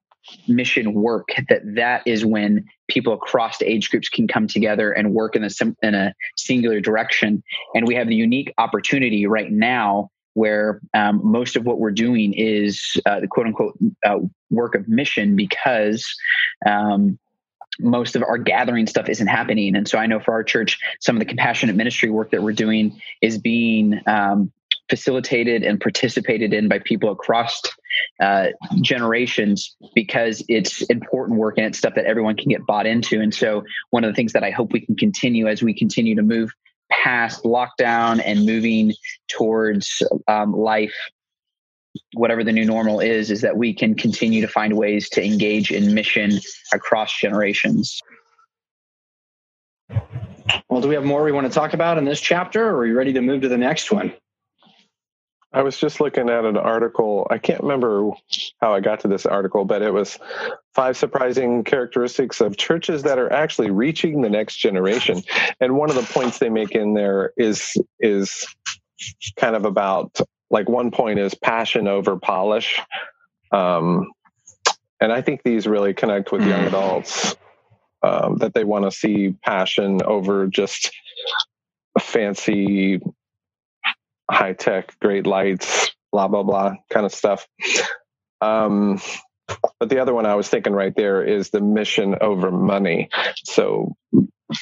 mission 0.47 0.94
work 0.94 1.29
that 1.50 1.61
that 1.75 2.01
is 2.06 2.25
when 2.25 2.65
people 2.88 3.13
across 3.13 3.61
age 3.61 3.89
groups 3.89 4.09
can 4.09 4.27
come 4.27 4.47
together 4.47 4.91
and 4.91 5.13
work 5.13 5.35
in 5.35 5.44
a 5.44 5.50
in 5.81 5.95
a 5.95 6.13
singular 6.38 6.80
direction 6.80 7.44
and 7.73 7.87
we 7.87 7.95
have 7.95 8.07
the 8.07 8.16
unique 8.16 8.54
opportunity 8.57 9.25
right 9.25 9.51
now 9.51 10.09
where 10.33 10.81
um, 10.94 11.21
most 11.24 11.56
of 11.56 11.66
what 11.66 11.80
we're 11.80 11.92
doing 11.92 12.33
is 12.33 12.98
uh, 13.06 13.19
the 13.19 13.28
quote 13.28 13.48
unquote 13.48 13.78
uh, 14.06 14.19
work 14.50 14.76
of 14.76 14.88
mission 14.88 15.36
because 15.36 16.06
um, 16.66 17.18
most 17.80 18.16
of 18.16 18.24
our 18.24 18.38
gathering 18.38 18.88
stuff 18.88 19.09
isn't 19.09 19.28
happening. 19.28 19.76
And 19.76 19.88
so 19.88 19.98
I 19.98 20.06
know 20.06 20.19
for 20.19 20.33
our 20.33 20.44
church, 20.44 20.80
some 21.00 21.16
of 21.16 21.19
the 21.19 21.26
compassionate 21.26 21.76
ministry 21.76 22.09
work 22.09 22.31
that 22.31 22.44
we're 22.44 22.54
doing 22.54 23.00
is 23.21 23.38
being 23.38 24.02
um, 24.06 24.52
facilitated 24.90 25.64
and 25.64 25.80
participated 25.80 26.54
in 26.54 26.68
by 26.68 26.80
people 26.80 27.12
across 27.12 27.62
uh, 28.19 28.48
generations 28.81 29.76
because 29.95 30.44
it's 30.50 30.81
important 30.83 31.40
work 31.40 31.57
and 31.57 31.68
it's 31.68 31.78
stuff 31.78 31.95
that 31.95 32.06
everyone 32.06 32.36
can 32.36 32.50
get 32.50 32.66
bought 32.66 32.86
into. 32.86 33.21
And 33.21 33.33
so 33.33 33.64
one 33.92 34.04
of 34.04 34.12
the 34.12 34.16
things 34.16 34.33
that 34.33 34.44
I 34.44 34.52
hope 34.52 34.74
we 34.74 34.81
can 34.81 34.95
continue 34.95 35.48
as 35.48 35.62
we 35.62 35.74
continue 35.74 36.16
to 36.16 36.24
move 36.24 36.52
past 36.92 37.44
lockdown 37.44 38.22
and 38.24 38.46
moving 38.46 38.94
towards 39.28 40.02
um, 40.28 40.54
life 40.54 40.96
whatever 42.14 42.44
the 42.44 42.52
new 42.52 42.66
normal 42.66 43.00
is 43.00 43.31
is 43.31 43.42
that 43.42 43.58
we 43.58 43.74
can 43.74 43.96
continue 43.96 44.42
to 44.42 44.48
find 44.48 44.78
ways 44.78 45.10
to 45.10 45.24
engage 45.24 45.72
in 45.72 45.94
mission 45.94 46.31
across 46.74 47.19
generations 47.19 48.00
well 50.69 50.81
do 50.81 50.88
we 50.88 50.96
have 50.96 51.04
more 51.04 51.24
we 51.24 51.31
want 51.31 51.48
to 51.48 51.54
talk 51.54 51.74
about 51.74 51.98
in 51.98 52.06
this 52.06 52.22
chapter 52.22 52.69
or 52.69 52.78
are 52.78 52.86
you 52.86 52.98
ready 52.98 53.14
to 53.14 53.22
move 53.22 53.42
to 53.42 53.50
the 53.50 53.58
next 53.58 53.92
one 53.92 54.14
I 55.52 55.64
was 55.64 55.78
just 55.78 56.00
looking 56.00 56.30
at 56.30 56.46
an 56.46 56.58
article. 56.58 57.26
I 57.31 57.40
can't 57.40 57.62
remember 57.62 58.12
how 58.62 58.74
I 58.74 58.81
got 58.81 59.00
to 59.02 59.08
this 59.08 59.26
article, 59.26 59.66
but 59.66 59.81
it 59.81 59.92
was 59.92 60.19
five 60.73 60.95
surprising 60.95 61.64
characteristics 61.64 62.42
of 62.42 62.57
churches 62.57 63.04
that 63.04 63.18
are 63.18 63.31
actually 63.31 63.71
reaching 63.71 64.21
the 64.21 64.30
next 64.30 64.57
generation. 64.57 65.21
And 65.59 65.76
one 65.76 65.90
of 65.90 65.95
the 65.95 66.04
points 66.04 66.40
they 66.40 66.49
make 66.49 66.71
in 66.71 66.94
there 66.94 67.33
is 67.38 67.73
is 67.99 68.45
kind 69.38 69.56
of 69.56 69.66
about 69.66 70.19
like 70.49 70.68
one 70.68 70.92
point 70.92 71.19
is 71.19 71.33
passion 71.35 71.88
over 71.88 72.18
polish. 72.18 72.81
Um, 73.52 74.11
and 74.99 75.11
I 75.11 75.21
think 75.21 75.44
these 75.44 75.68
really 75.68 75.94
connect 75.94 76.31
with 76.31 76.45
young 76.45 76.66
mm. 76.66 76.68
adults 76.68 77.35
um, 78.04 78.38
that 78.38 78.54
they 78.54 78.64
want 78.64 78.85
to 78.85 78.92
see 78.92 79.35
passion 79.44 80.02
over 80.04 80.47
just 80.47 80.92
fancy 81.99 83.02
high 84.30 84.54
tech, 84.54 84.97
great 84.99 85.26
lights, 85.26 85.94
blah 86.11 86.28
blah 86.28 86.44
blah 86.44 86.76
kind 86.90 87.06
of 87.06 87.14
stuff. 87.14 87.47
Um, 88.42 89.02
but 89.79 89.89
the 89.89 89.99
other 89.99 90.13
one 90.13 90.25
I 90.25 90.35
was 90.35 90.47
thinking 90.47 90.73
right 90.73 90.95
there 90.95 91.23
is 91.23 91.49
the 91.49 91.61
mission 91.61 92.15
over 92.21 92.51
money. 92.51 93.09
So 93.44 93.95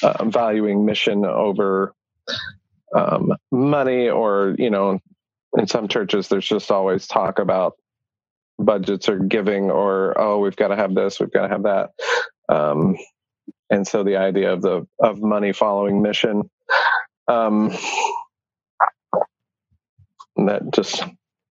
uh, 0.02 0.24
valuing 0.24 0.84
mission 0.84 1.24
over 1.24 1.94
um, 2.94 3.32
money, 3.50 4.08
or 4.08 4.54
you 4.58 4.70
know, 4.70 5.00
in 5.56 5.66
some 5.66 5.88
churches, 5.88 6.28
there's 6.28 6.48
just 6.48 6.70
always 6.70 7.06
talk 7.06 7.38
about 7.38 7.74
budgets 8.58 9.08
or 9.08 9.18
giving, 9.18 9.70
or 9.70 10.18
oh, 10.20 10.38
we've 10.38 10.56
got 10.56 10.68
to 10.68 10.76
have 10.76 10.94
this, 10.94 11.20
we've 11.20 11.32
got 11.32 11.42
to 11.42 11.48
have 11.48 11.62
that. 11.64 11.90
Um, 12.48 12.96
and 13.70 13.86
so 13.86 14.02
the 14.02 14.16
idea 14.16 14.52
of 14.52 14.62
the 14.62 14.86
of 14.98 15.20
money 15.20 15.52
following 15.52 16.02
mission 16.02 16.50
um, 17.28 17.70
that 20.36 20.62
just 20.72 21.04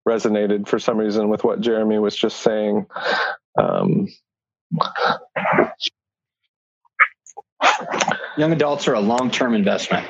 resonated 0.08 0.68
for 0.68 0.80
some 0.80 0.98
reason 0.98 1.30
with 1.30 1.44
what 1.44 1.62
Jeremy 1.62 2.00
was 2.00 2.16
just 2.16 2.42
saying. 2.42 2.86
Um, 3.58 4.08
Young 8.38 8.52
adults 8.52 8.88
are 8.88 8.94
a 8.94 9.00
long-term 9.00 9.54
investment. 9.54 10.06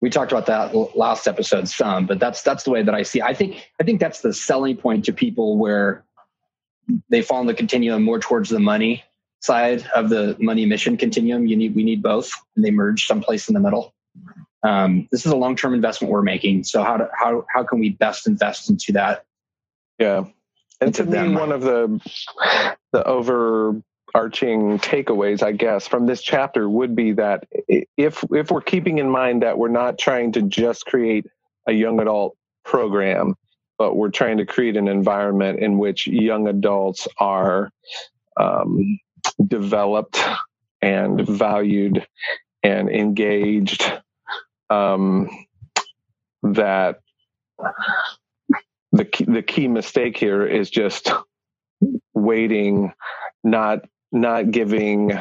We 0.00 0.10
talked 0.10 0.32
about 0.32 0.46
that 0.46 0.96
last 0.96 1.26
episode 1.26 1.68
some, 1.68 2.06
but 2.06 2.20
that's 2.20 2.42
that's 2.42 2.64
the 2.64 2.70
way 2.70 2.82
that 2.82 2.94
I 2.94 3.02
see. 3.02 3.20
It. 3.20 3.24
I 3.24 3.34
think 3.34 3.70
I 3.80 3.84
think 3.84 4.00
that's 4.00 4.20
the 4.20 4.32
selling 4.32 4.76
point 4.76 5.06
to 5.06 5.12
people 5.12 5.56
where 5.58 6.04
they 7.08 7.22
fall 7.22 7.40
in 7.40 7.46
the 7.46 7.54
continuum 7.54 8.02
more 8.02 8.18
towards 8.18 8.50
the 8.50 8.60
money 8.60 9.02
side 9.40 9.86
of 9.94 10.10
the 10.10 10.36
money 10.38 10.66
mission 10.66 10.96
continuum. 10.96 11.46
You 11.46 11.56
need 11.56 11.74
we 11.74 11.84
need 11.84 12.02
both, 12.02 12.30
and 12.54 12.64
they 12.64 12.70
merge 12.70 13.06
someplace 13.06 13.48
in 13.48 13.54
the 13.54 13.60
middle. 13.60 13.94
Um, 14.64 15.08
this 15.12 15.26
is 15.26 15.32
a 15.32 15.36
long 15.36 15.56
term 15.56 15.74
investment 15.74 16.10
we're 16.10 16.22
making. 16.22 16.64
So 16.64 16.82
how 16.82 16.96
do, 16.96 17.06
how 17.16 17.46
how 17.52 17.64
can 17.64 17.78
we 17.78 17.90
best 17.90 18.26
invest 18.26 18.70
into 18.70 18.92
that? 18.92 19.24
Yeah, 19.98 20.24
and 20.80 20.94
to 20.94 21.04
me, 21.04 21.34
one 21.34 21.52
of 21.52 21.60
the 21.60 22.00
the 22.92 23.04
overarching 23.04 23.82
takeaways, 24.78 25.42
I 25.42 25.52
guess, 25.52 25.86
from 25.86 26.06
this 26.06 26.22
chapter 26.22 26.68
would 26.68 26.96
be 26.96 27.12
that 27.12 27.44
if 27.68 28.24
if 28.32 28.50
we're 28.50 28.62
keeping 28.62 28.98
in 28.98 29.10
mind 29.10 29.42
that 29.42 29.58
we're 29.58 29.68
not 29.68 29.98
trying 29.98 30.32
to 30.32 30.42
just 30.42 30.86
create 30.86 31.26
a 31.68 31.72
young 31.72 32.00
adult 32.00 32.36
program, 32.64 33.34
but 33.76 33.94
we're 33.94 34.10
trying 34.10 34.38
to 34.38 34.46
create 34.46 34.76
an 34.76 34.88
environment 34.88 35.60
in 35.60 35.78
which 35.78 36.06
young 36.06 36.48
adults 36.48 37.06
are 37.18 37.70
um, 38.38 38.98
developed 39.46 40.18
and 40.80 41.20
valued 41.26 42.06
and 42.62 42.88
engaged 42.88 43.92
um, 44.70 45.28
that 46.42 47.00
the 48.92 49.04
key, 49.04 49.24
the 49.24 49.42
key 49.42 49.68
mistake 49.68 50.16
here 50.16 50.46
is 50.46 50.70
just 50.70 51.12
waiting 52.14 52.92
not 53.42 53.80
not 54.12 54.50
giving 54.50 55.12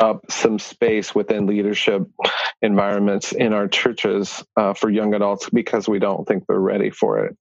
up 0.00 0.30
some 0.30 0.58
space 0.58 1.14
within 1.14 1.46
leadership 1.46 2.02
environments 2.62 3.32
in 3.32 3.52
our 3.52 3.68
churches 3.68 4.44
uh, 4.56 4.74
for 4.74 4.90
young 4.90 5.14
adults 5.14 5.48
because 5.50 5.88
we 5.88 5.98
don't 5.98 6.26
think 6.26 6.44
they're 6.46 6.58
ready 6.60 6.90
for 6.90 7.24
it. 7.26 7.36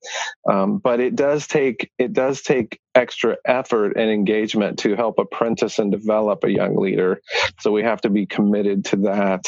Um, 0.49 0.77
but 0.79 0.99
it 0.99 1.15
does 1.15 1.47
take 1.47 1.91
it 1.97 2.13
does 2.13 2.41
take 2.41 2.79
extra 2.95 3.37
effort 3.45 3.97
and 3.97 4.09
engagement 4.09 4.79
to 4.79 4.95
help 4.95 5.19
apprentice 5.19 5.79
and 5.79 5.91
develop 5.91 6.43
a 6.43 6.51
young 6.51 6.77
leader. 6.77 7.21
So 7.59 7.71
we 7.71 7.83
have 7.83 8.01
to 8.01 8.09
be 8.09 8.25
committed 8.25 8.85
to 8.85 8.97
that 8.97 9.45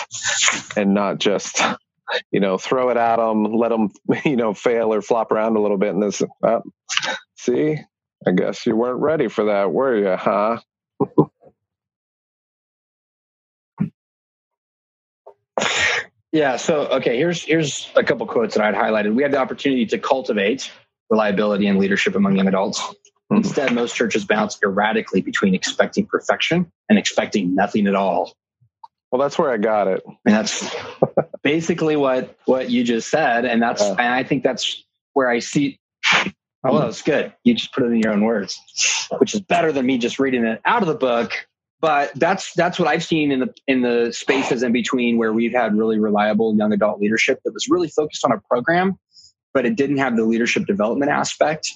and 0.77 0.93
not 0.93 1.19
just 1.19 1.61
you 2.31 2.39
know 2.39 2.57
throw 2.57 2.89
it 2.89 2.97
at 2.97 3.17
them, 3.17 3.45
let 3.45 3.69
them 3.69 3.91
you 4.25 4.37
know 4.37 4.53
fail 4.53 4.93
or 4.93 5.01
flop 5.01 5.31
around 5.31 5.55
a 5.57 5.61
little 5.61 5.77
bit, 5.77 5.93
and 5.93 6.03
this 6.03 6.21
uh, 6.43 6.59
see. 7.37 7.77
I 8.27 8.31
guess 8.31 8.65
you 8.65 8.75
weren't 8.75 9.01
ready 9.01 9.29
for 9.29 9.45
that, 9.45 9.71
were 9.73 9.95
you, 9.97 10.15
huh? 10.17 10.59
Yeah. 16.37 16.57
So, 16.57 16.81
okay, 16.89 17.17
here's 17.17 17.41
here's 17.41 17.89
a 17.95 18.03
couple 18.03 18.27
quotes 18.27 18.53
that 18.53 18.63
I'd 18.63 18.75
highlighted. 18.75 19.15
We 19.15 19.23
have 19.23 19.31
the 19.31 19.39
opportunity 19.39 19.87
to 19.87 19.97
cultivate 19.97 20.71
reliability 21.09 21.65
and 21.65 21.79
leadership 21.79 22.13
among 22.13 22.35
young 22.35 22.47
adults. 22.47 22.79
Mm-hmm. 22.79 23.37
Instead, 23.37 23.73
most 23.73 23.95
churches 23.95 24.23
bounce 24.23 24.55
erratically 24.61 25.21
between 25.21 25.55
expecting 25.55 26.05
perfection 26.05 26.71
and 26.89 26.99
expecting 26.99 27.55
nothing 27.55 27.87
at 27.87 27.95
all. 27.95 28.35
Well, 29.11 29.19
that's 29.19 29.39
where 29.39 29.49
I 29.49 29.57
got 29.57 29.87
it. 29.87 30.03
And 30.05 30.35
that's 30.35 30.63
basically 31.43 31.95
what 31.95 32.37
what 32.45 32.69
you 32.69 32.83
just 32.83 33.09
said, 33.09 33.43
and 33.43 33.59
that's 33.59 33.81
and 33.81 33.99
I 33.99 34.21
think 34.21 34.43
that's 34.43 34.83
where 35.13 35.31
I 35.31 35.39
see. 35.39 35.79
Oh, 36.13 36.73
well, 36.73 36.81
that's 36.81 37.01
good. 37.01 37.33
You 37.45 37.55
just 37.55 37.73
put 37.73 37.81
it 37.81 37.87
in 37.87 37.97
your 37.97 38.11
own 38.13 38.23
words, 38.23 38.59
which 39.17 39.33
is 39.33 39.41
better 39.41 39.71
than 39.71 39.87
me 39.87 39.97
just 39.97 40.19
reading 40.19 40.45
it 40.45 40.61
out 40.65 40.83
of 40.83 40.87
the 40.87 40.93
book 40.93 41.47
but 41.79 42.11
that's 42.15 42.53
that's 42.53 42.79
what 42.79 42.87
I've 42.87 43.03
seen 43.03 43.31
in 43.31 43.39
the 43.39 43.53
in 43.67 43.81
the 43.81 44.11
spaces 44.11 44.63
in 44.63 44.71
between 44.71 45.17
where 45.17 45.31
we've 45.31 45.53
had 45.53 45.77
really 45.77 45.99
reliable 45.99 46.55
young 46.55 46.73
adult 46.73 46.99
leadership 46.99 47.39
that 47.45 47.53
was 47.53 47.67
really 47.69 47.89
focused 47.89 48.25
on 48.25 48.31
a 48.31 48.39
program, 48.49 48.97
but 49.53 49.65
it 49.65 49.75
didn't 49.75 49.97
have 49.97 50.15
the 50.15 50.23
leadership 50.23 50.65
development 50.65 51.11
aspect. 51.11 51.69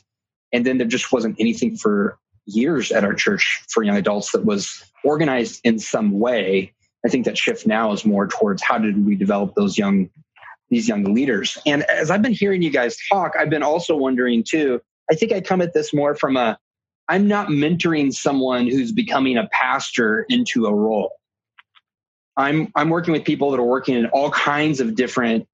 And 0.51 0.65
then 0.65 0.77
there 0.77 0.87
just 0.87 1.11
wasn't 1.11 1.37
anything 1.39 1.77
for 1.77 2.17
years 2.45 2.91
at 2.91 3.03
our 3.03 3.13
church 3.13 3.63
for 3.69 3.83
young 3.83 3.97
adults 3.97 4.31
that 4.31 4.43
was 4.43 4.83
organized 5.03 5.61
in 5.63 5.79
some 5.79 6.19
way. 6.19 6.73
I 7.05 7.09
think 7.09 7.25
that 7.25 7.37
shift 7.37 7.65
now 7.65 7.91
is 7.91 8.05
more 8.05 8.27
towards 8.27 8.61
how 8.61 8.77
did 8.77 9.05
we 9.05 9.15
develop 9.15 9.55
those 9.55 9.77
young 9.77 10.09
these 10.69 10.87
young 10.87 11.03
leaders. 11.03 11.57
And 11.65 11.83
as 11.83 12.09
I've 12.09 12.21
been 12.21 12.33
hearing 12.33 12.61
you 12.61 12.69
guys 12.71 12.97
talk, 13.09 13.33
I've 13.37 13.49
been 13.49 13.63
also 13.63 13.95
wondering 13.95 14.43
too. 14.47 14.81
I 15.11 15.15
think 15.15 15.33
I 15.33 15.41
come 15.41 15.61
at 15.61 15.73
this 15.73 15.93
more 15.93 16.15
from 16.15 16.37
a 16.37 16.57
I'm 17.11 17.27
not 17.27 17.49
mentoring 17.49 18.13
someone 18.13 18.67
who's 18.67 18.93
becoming 18.93 19.35
a 19.37 19.49
pastor 19.51 20.25
into 20.29 20.65
a 20.65 20.73
role. 20.73 21.11
I'm 22.37 22.71
I'm 22.73 22.87
working 22.87 23.11
with 23.11 23.25
people 23.25 23.51
that 23.51 23.59
are 23.59 23.65
working 23.65 23.95
in 23.95 24.05
all 24.07 24.31
kinds 24.31 24.79
of 24.79 24.95
different. 24.95 25.45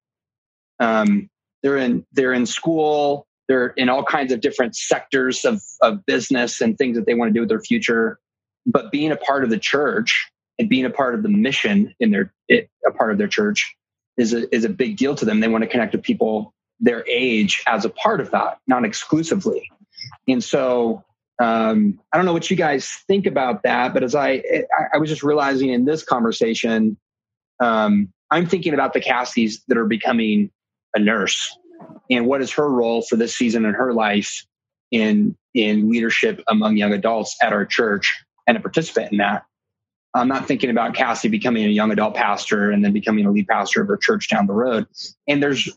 Um, 0.80 1.32
they're 1.64 1.78
in 1.78 2.06
they're 2.12 2.34
in 2.34 2.46
school. 2.46 3.26
They're 3.48 3.70
in 3.70 3.90
all 3.90 4.04
kinds 4.04 4.32
of 4.32 4.40
different 4.40 4.76
sectors 4.76 5.46
of 5.46 5.64
of 5.82 6.06
business 6.06 6.62
and 6.62 6.78
things 6.78 6.96
that 6.96 7.08
they 7.08 7.16
want 7.16 7.30
to 7.30 7.34
do 7.34 7.40
with 7.40 7.50
their 7.50 7.60
future. 7.60 8.20
But 8.68 8.92
being 8.92 9.12
a 9.12 9.18
part 9.18 9.44
of 9.44 9.50
the 9.50 9.58
church 9.58 10.30
and 10.60 10.70
being 10.70 10.86
a 10.86 10.92
part 10.92 11.16
of 11.16 11.24
the 11.24 11.30
mission 11.30 11.96
in 12.00 12.12
their 12.12 12.32
it, 12.48 12.70
a 12.88 12.92
part 12.92 13.12
of 13.12 13.18
their 13.18 13.28
church 13.28 13.76
is 14.18 14.32
a, 14.32 14.54
is 14.56 14.64
a 14.64 14.70
big 14.70 14.98
deal 14.98 15.16
to 15.16 15.26
them. 15.26 15.40
They 15.40 15.48
want 15.48 15.64
to 15.64 15.68
connect 15.68 15.94
with 15.94 16.04
people 16.04 16.54
their 16.80 17.04
age 17.08 17.64
as 17.66 17.84
a 17.84 17.90
part 17.90 18.22
of 18.22 18.30
that, 18.30 18.60
not 18.68 18.86
exclusively. 18.86 19.68
And 20.28 20.44
so 20.44 21.04
um, 21.39 22.00
I 22.12 22.17
don't 22.17 22.25
know 22.25 22.34
what 22.34 22.50
you 22.50 22.58
guys 22.58 22.89
think 23.08 23.25
about 23.25 23.63
that, 23.63 23.94
but 23.94 24.03
as 24.03 24.15
I, 24.15 24.44
I 24.94 24.98
was 24.98 25.10
just 25.10 25.24
realizing 25.24 25.70
in 25.70 25.86
this 25.86 26.03
conversation, 26.03 26.98
um, 27.60 28.12
I'm 28.32 28.48
thinking 28.48 28.74
about 28.74 28.94
the 28.94 29.01
Cassies 29.01 29.63
that 29.67 29.77
are 29.77 29.86
becoming 29.86 30.51
a 30.96 31.00
nurse 31.00 31.56
and 32.10 32.25
what 32.25 32.41
is 32.41 32.51
her 32.53 32.70
role 32.70 33.01
for 33.01 33.15
this 33.15 33.36
season 33.36 33.65
in 33.65 33.74
her 33.74 33.94
life 33.94 34.46
in 34.91 35.36
in 35.53 35.89
leadership 35.89 36.44
among 36.48 36.77
young 36.77 36.94
adults 36.94 37.36
at 37.41 37.51
our 37.53 37.65
church 37.65 38.24
and 38.48 38.58
a 38.58 38.60
participant 38.60 39.12
in 39.12 39.17
that. 39.17 39.44
I'm 40.13 40.27
not 40.27 40.48
thinking 40.48 40.70
about 40.70 40.96
Cassie 40.96 41.27
becoming 41.27 41.65
a 41.65 41.70
young 41.70 41.91
adult 41.91 42.15
pastor 42.15 42.72
and 42.72 42.84
then 42.84 42.94
becoming 42.94 43.25
a 43.25 43.32
lead 43.32 43.48
pastor 43.48 43.82
of 43.82 43.88
her 43.88 43.98
church 43.98 44.29
down 44.29 44.48
the 44.48 44.53
road. 44.53 44.88
And 45.27 45.44
there's, 45.44 45.70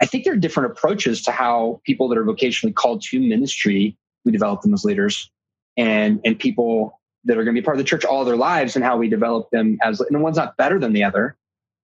I 0.00 0.06
think 0.06 0.24
there 0.24 0.32
are 0.32 0.38
different 0.38 0.72
approaches 0.72 1.22
to 1.24 1.32
how 1.32 1.80
people 1.84 2.08
that 2.08 2.18
are 2.18 2.24
vocationally 2.24 2.74
called 2.74 3.02
to 3.02 3.20
ministry 3.20 3.96
we 4.24 4.32
develop 4.32 4.62
them 4.62 4.74
as 4.74 4.84
leaders 4.84 5.30
and 5.76 6.20
and 6.24 6.38
people 6.38 7.00
that 7.24 7.38
are 7.38 7.44
going 7.44 7.54
to 7.54 7.60
be 7.60 7.64
part 7.64 7.76
of 7.76 7.78
the 7.78 7.88
church 7.88 8.04
all 8.04 8.24
their 8.24 8.36
lives 8.36 8.74
and 8.74 8.84
how 8.84 8.96
we 8.96 9.08
develop 9.08 9.48
them 9.50 9.78
as 9.82 10.00
and 10.00 10.22
one's 10.22 10.36
not 10.36 10.56
better 10.56 10.78
than 10.78 10.92
the 10.92 11.04
other. 11.04 11.36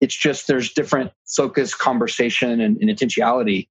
It's 0.01 0.17
just 0.17 0.47
there's 0.47 0.73
different 0.73 1.13
focus 1.27 1.75
conversation 1.75 2.61
and, 2.61 2.79
and 2.81 2.91
intentionality 2.91 3.69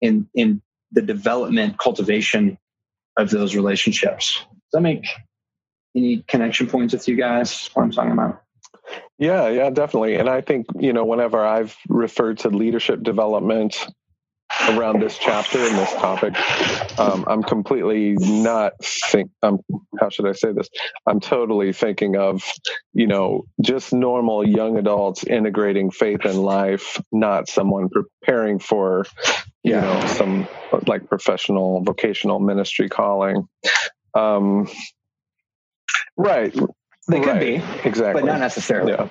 in 0.00 0.28
in 0.34 0.62
the 0.92 1.02
development 1.02 1.78
cultivation 1.78 2.58
of 3.16 3.30
those 3.30 3.54
relationships. 3.54 4.38
Does 4.38 4.48
that 4.72 4.80
make 4.80 5.06
any 5.96 6.24
connection 6.28 6.66
points 6.66 6.94
with 6.94 7.08
you 7.08 7.16
guys? 7.16 7.70
What 7.74 7.82
i'm 7.84 7.90
talking 7.90 8.12
about. 8.12 8.42
Yeah 9.18 9.48
yeah 9.48 9.70
definitely. 9.70 10.16
And 10.16 10.28
i 10.28 10.40
think 10.40 10.66
you 10.78 10.92
know 10.92 11.04
whenever 11.04 11.44
i've 11.44 11.76
referred 11.88 12.38
to 12.38 12.50
leadership 12.50 13.02
development 13.02 13.86
around 14.78 15.00
this 15.00 15.18
chapter 15.18 15.58
and 15.58 15.76
this 15.76 15.92
topic. 15.94 16.34
Um, 16.98 17.24
I'm 17.26 17.42
completely 17.42 18.16
not 18.18 18.72
think. 18.82 19.30
Um, 19.42 19.58
how 19.98 20.08
should 20.08 20.26
I 20.26 20.32
say 20.32 20.52
this? 20.52 20.68
I'm 21.06 21.20
totally 21.20 21.72
thinking 21.72 22.16
of, 22.16 22.42
you 22.92 23.06
know, 23.06 23.44
just 23.60 23.92
normal 23.92 24.46
young 24.46 24.76
adults 24.76 25.24
integrating 25.24 25.90
faith 25.90 26.24
in 26.24 26.36
life, 26.36 27.00
not 27.12 27.48
someone 27.48 27.88
preparing 27.88 28.58
for, 28.58 29.06
you 29.62 29.74
yeah. 29.74 29.80
know, 29.80 30.06
some 30.06 30.48
like 30.86 31.08
professional 31.08 31.82
vocational 31.82 32.40
ministry 32.40 32.88
calling. 32.88 33.48
Um, 34.14 34.68
right. 36.16 36.54
They 37.08 37.20
could 37.20 37.28
right. 37.28 37.40
be 37.40 37.88
exactly, 37.88 38.22
but 38.22 38.24
not 38.24 38.40
necessarily. 38.40 38.92
Yeah. 38.92 39.08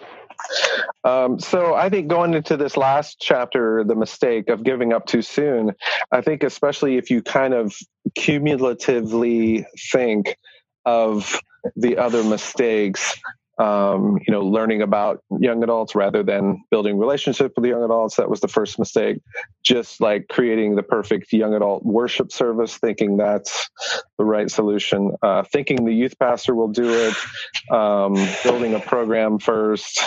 Um, 1.04 1.40
so 1.40 1.74
I 1.76 1.90
think 1.90 2.08
going 2.08 2.34
into 2.34 2.58
this 2.58 2.78
last 2.78 3.18
chapter, 3.20 3.84
the 3.84 3.96
mistake 3.96 4.50
of 4.50 4.64
giving 4.64 4.94
up 4.94 5.06
too 5.06 5.22
soon, 5.22 5.72
I 6.12 6.22
think 6.22 6.44
especially 6.44 6.98
if 6.98 7.10
you 7.10 7.22
kind 7.22 7.54
of 7.54 7.74
cumulatively 8.16 9.66
think 9.92 10.38
of 10.86 11.40
the 11.76 11.98
other 11.98 12.24
mistakes 12.24 13.20
um, 13.60 14.20
you 14.26 14.32
know, 14.32 14.42
learning 14.42 14.82
about 14.82 15.22
young 15.38 15.62
adults 15.64 15.94
rather 15.94 16.24
than 16.24 16.64
building 16.72 16.98
relationship 16.98 17.52
with 17.58 17.66
young 17.66 17.84
adults. 17.84 18.16
That 18.16 18.30
was 18.30 18.40
the 18.40 18.48
first 18.48 18.80
mistake. 18.80 19.18
Just 19.64 20.00
like 20.00 20.28
creating 20.30 20.76
the 20.76 20.84
perfect 20.84 21.34
young 21.34 21.54
adult 21.54 21.84
worship 21.84 22.32
service, 22.32 22.78
thinking 22.78 23.18
that's 23.18 23.70
the 24.18 24.24
right 24.24 24.50
solution. 24.50 25.12
Uh, 25.22 25.44
thinking 25.44 25.84
the 25.84 25.94
youth 25.94 26.18
pastor 26.18 26.56
will 26.56 26.70
do 26.70 26.90
it. 26.90 27.74
Um, 27.74 28.16
building 28.44 28.76
a 28.76 28.80
program 28.80 29.40
first. 29.40 30.02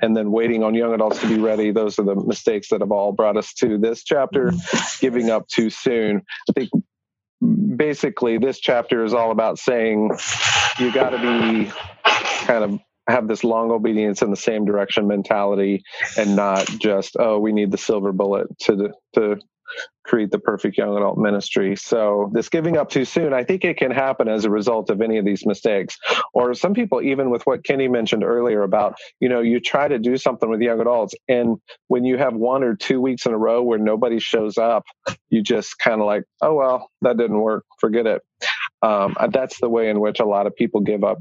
And 0.00 0.16
then 0.16 0.30
waiting 0.30 0.62
on 0.62 0.74
young 0.74 0.94
adults 0.94 1.20
to 1.20 1.28
be 1.28 1.38
ready. 1.38 1.70
Those 1.70 1.98
are 1.98 2.04
the 2.04 2.14
mistakes 2.14 2.68
that 2.68 2.80
have 2.80 2.92
all 2.92 3.12
brought 3.12 3.36
us 3.36 3.52
to 3.54 3.78
this 3.78 4.04
chapter. 4.04 4.50
Mm-hmm. 4.50 4.98
Giving 5.00 5.30
up 5.30 5.48
too 5.48 5.70
soon. 5.70 6.22
I 6.48 6.52
think 6.52 6.70
basically 7.76 8.38
this 8.38 8.58
chapter 8.58 9.04
is 9.04 9.14
all 9.14 9.30
about 9.30 9.58
saying 9.58 10.10
you 10.78 10.92
got 10.92 11.10
to 11.10 11.18
be 11.18 11.70
kind 12.46 12.64
of 12.64 12.80
have 13.08 13.28
this 13.28 13.42
long 13.42 13.70
obedience 13.70 14.22
in 14.22 14.30
the 14.30 14.36
same 14.36 14.64
direction 14.64 15.06
mentality 15.06 15.82
and 16.18 16.36
not 16.36 16.66
just 16.78 17.16
oh 17.18 17.38
we 17.38 17.52
need 17.52 17.70
the 17.70 17.78
silver 17.78 18.12
bullet 18.12 18.46
to 18.58 18.90
to 19.14 19.36
create 20.04 20.30
the 20.30 20.38
perfect 20.38 20.78
young 20.78 20.96
adult 20.96 21.18
ministry 21.18 21.76
so 21.76 22.30
this 22.32 22.48
giving 22.48 22.76
up 22.76 22.88
too 22.88 23.04
soon 23.04 23.32
i 23.32 23.44
think 23.44 23.64
it 23.64 23.76
can 23.76 23.90
happen 23.90 24.28
as 24.28 24.44
a 24.44 24.50
result 24.50 24.90
of 24.90 25.00
any 25.00 25.18
of 25.18 25.24
these 25.24 25.44
mistakes 25.44 25.98
or 26.32 26.54
some 26.54 26.74
people 26.74 27.02
even 27.02 27.30
with 27.30 27.42
what 27.44 27.64
kenny 27.64 27.88
mentioned 27.88 28.24
earlier 28.24 28.62
about 28.62 28.96
you 29.20 29.28
know 29.28 29.40
you 29.40 29.60
try 29.60 29.88
to 29.88 29.98
do 29.98 30.16
something 30.16 30.48
with 30.48 30.60
young 30.60 30.80
adults 30.80 31.14
and 31.28 31.58
when 31.88 32.04
you 32.04 32.16
have 32.16 32.34
one 32.34 32.62
or 32.62 32.74
two 32.74 33.00
weeks 33.00 33.26
in 33.26 33.32
a 33.32 33.38
row 33.38 33.62
where 33.62 33.78
nobody 33.78 34.18
shows 34.18 34.56
up 34.56 34.84
you 35.28 35.42
just 35.42 35.78
kind 35.78 36.00
of 36.00 36.06
like 36.06 36.24
oh 36.40 36.54
well 36.54 36.90
that 37.02 37.16
didn't 37.16 37.40
work 37.40 37.64
forget 37.80 38.06
it 38.06 38.22
um, 38.82 39.16
that's 39.32 39.60
the 39.60 39.68
way 39.68 39.90
in 39.90 40.00
which 40.00 40.20
a 40.20 40.24
lot 40.24 40.46
of 40.46 40.54
people 40.54 40.80
give 40.80 41.02
up 41.02 41.18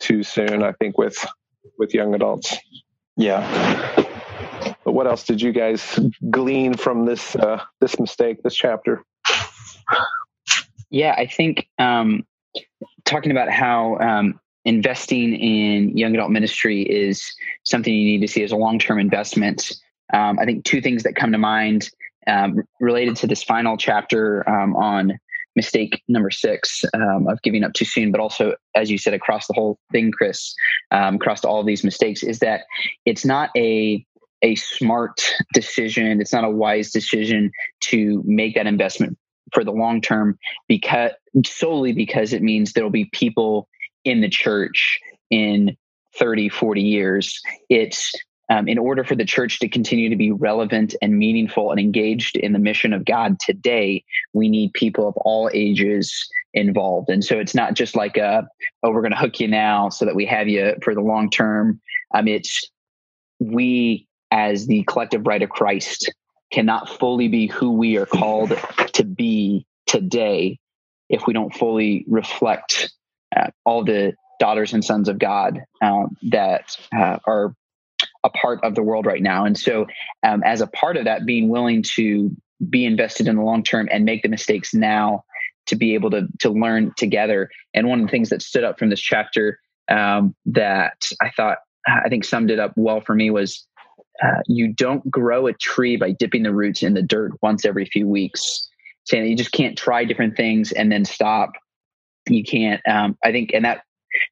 too 0.00 0.22
soon. 0.22 0.62
I 0.62 0.72
think 0.72 0.98
with 0.98 1.24
with 1.78 1.94
young 1.94 2.14
adults. 2.14 2.56
Yeah. 3.16 4.04
What 4.96 5.06
else 5.06 5.24
did 5.24 5.42
you 5.42 5.52
guys 5.52 6.00
glean 6.30 6.72
from 6.72 7.04
this 7.04 7.36
uh, 7.36 7.62
this 7.82 8.00
mistake, 8.00 8.42
this 8.42 8.54
chapter? 8.54 9.04
Yeah, 10.88 11.14
I 11.18 11.26
think 11.26 11.68
um, 11.78 12.26
talking 13.04 13.30
about 13.30 13.50
how 13.50 13.98
um, 13.98 14.40
investing 14.64 15.34
in 15.34 15.98
young 15.98 16.14
adult 16.14 16.30
ministry 16.30 16.80
is 16.80 17.30
something 17.64 17.92
you 17.92 18.06
need 18.06 18.26
to 18.26 18.32
see 18.32 18.42
as 18.42 18.52
a 18.52 18.56
long 18.56 18.78
term 18.78 18.98
investment. 18.98 19.70
Um, 20.14 20.38
I 20.38 20.46
think 20.46 20.64
two 20.64 20.80
things 20.80 21.02
that 21.02 21.14
come 21.14 21.30
to 21.32 21.38
mind 21.38 21.90
um, 22.26 22.62
related 22.80 23.16
to 23.16 23.26
this 23.26 23.42
final 23.42 23.76
chapter 23.76 24.48
um, 24.48 24.74
on 24.76 25.18
mistake 25.56 26.02
number 26.08 26.30
six 26.30 26.84
um, 26.94 27.28
of 27.28 27.42
giving 27.42 27.64
up 27.64 27.74
too 27.74 27.84
soon, 27.84 28.12
but 28.12 28.20
also, 28.20 28.54
as 28.74 28.90
you 28.90 28.96
said, 28.96 29.12
across 29.12 29.46
the 29.46 29.52
whole 29.52 29.78
thing, 29.92 30.10
Chris, 30.10 30.54
um, 30.90 31.16
across 31.16 31.44
all 31.44 31.60
of 31.60 31.66
these 31.66 31.84
mistakes, 31.84 32.22
is 32.22 32.38
that 32.38 32.62
it's 33.04 33.26
not 33.26 33.50
a 33.58 34.02
a 34.42 34.54
smart 34.54 35.22
decision. 35.52 36.20
It's 36.20 36.32
not 36.32 36.44
a 36.44 36.50
wise 36.50 36.90
decision 36.90 37.50
to 37.82 38.22
make 38.26 38.54
that 38.54 38.66
investment 38.66 39.18
for 39.52 39.64
the 39.64 39.72
long 39.72 40.00
term 40.00 40.38
because 40.68 41.12
solely 41.44 41.92
because 41.92 42.32
it 42.32 42.42
means 42.42 42.72
there'll 42.72 42.90
be 42.90 43.08
people 43.12 43.68
in 44.04 44.20
the 44.20 44.28
church 44.28 44.98
in 45.30 45.76
30 46.18 46.48
40 46.48 46.82
years 46.82 47.40
it's 47.68 48.12
um, 48.48 48.68
in 48.68 48.78
order 48.78 49.02
for 49.02 49.14
the 49.14 49.24
church 49.24 49.58
to 49.60 49.68
continue 49.68 50.08
to 50.08 50.16
be 50.16 50.30
relevant 50.30 50.94
and 51.02 51.18
meaningful 51.18 51.70
and 51.70 51.80
engaged 51.80 52.36
in 52.36 52.52
the 52.52 52.58
mission 52.58 52.92
of 52.92 53.04
God 53.04 53.40
today, 53.40 54.04
we 54.32 54.48
need 54.48 54.72
people 54.72 55.08
of 55.08 55.14
all 55.18 55.50
ages 55.52 56.28
involved. 56.54 57.08
And 57.08 57.24
so 57.24 57.38
it's 57.38 57.54
not 57.54 57.74
just 57.74 57.96
like 57.96 58.16
a, 58.16 58.46
oh, 58.82 58.90
we're 58.90 59.02
going 59.02 59.12
to 59.12 59.18
hook 59.18 59.40
you 59.40 59.48
now 59.48 59.88
so 59.88 60.04
that 60.04 60.14
we 60.14 60.24
have 60.26 60.48
you 60.48 60.74
for 60.82 60.94
the 60.94 61.00
long 61.00 61.28
term. 61.28 61.80
Um, 62.14 62.28
it's 62.28 62.70
we, 63.40 64.05
as 64.30 64.66
the 64.66 64.84
collective 64.84 65.22
bride 65.22 65.42
of 65.42 65.50
Christ, 65.50 66.12
cannot 66.52 66.88
fully 66.88 67.28
be 67.28 67.46
who 67.46 67.72
we 67.72 67.96
are 67.96 68.06
called 68.06 68.52
to 68.94 69.04
be 69.04 69.66
today 69.86 70.58
if 71.08 71.26
we 71.26 71.32
don't 71.32 71.54
fully 71.54 72.04
reflect 72.08 72.92
uh, 73.36 73.48
all 73.64 73.84
the 73.84 74.14
daughters 74.38 74.72
and 74.72 74.84
sons 74.84 75.08
of 75.08 75.18
God 75.18 75.60
um, 75.82 76.16
that 76.30 76.76
uh, 76.94 77.18
are 77.26 77.54
a 78.24 78.30
part 78.30 78.62
of 78.62 78.74
the 78.74 78.82
world 78.82 79.06
right 79.06 79.22
now. 79.22 79.44
And 79.44 79.58
so, 79.58 79.86
um, 80.22 80.42
as 80.44 80.60
a 80.60 80.66
part 80.66 80.96
of 80.96 81.04
that, 81.04 81.26
being 81.26 81.48
willing 81.48 81.82
to 81.94 82.30
be 82.68 82.84
invested 82.84 83.28
in 83.28 83.36
the 83.36 83.42
long 83.42 83.62
term 83.62 83.88
and 83.90 84.04
make 84.04 84.22
the 84.22 84.28
mistakes 84.28 84.74
now 84.74 85.24
to 85.66 85.76
be 85.76 85.94
able 85.94 86.10
to 86.10 86.26
to 86.40 86.50
learn 86.50 86.92
together. 86.96 87.50
And 87.74 87.88
one 87.88 88.00
of 88.00 88.06
the 88.06 88.10
things 88.10 88.30
that 88.30 88.42
stood 88.42 88.64
up 88.64 88.78
from 88.78 88.90
this 88.90 89.00
chapter 89.00 89.58
um, 89.90 90.34
that 90.46 91.06
I 91.22 91.30
thought 91.30 91.58
I 91.86 92.08
think 92.08 92.24
summed 92.24 92.50
it 92.50 92.58
up 92.58 92.72
well 92.76 93.00
for 93.00 93.14
me 93.14 93.30
was 93.30 93.66
uh, 94.22 94.40
you 94.46 94.72
don't 94.72 95.08
grow 95.10 95.46
a 95.46 95.52
tree 95.52 95.96
by 95.96 96.12
dipping 96.12 96.42
the 96.42 96.54
roots 96.54 96.82
in 96.82 96.94
the 96.94 97.02
dirt 97.02 97.32
once 97.42 97.64
every 97.64 97.86
few 97.86 98.08
weeks. 98.08 98.68
Saying 99.04 99.24
that 99.24 99.30
you 99.30 99.36
just 99.36 99.52
can't 99.52 99.78
try 99.78 100.04
different 100.04 100.36
things 100.36 100.72
and 100.72 100.90
then 100.90 101.04
stop. 101.04 101.52
You 102.28 102.42
can't. 102.42 102.80
Um, 102.88 103.16
I 103.22 103.30
think, 103.30 103.52
and 103.54 103.64
that 103.64 103.82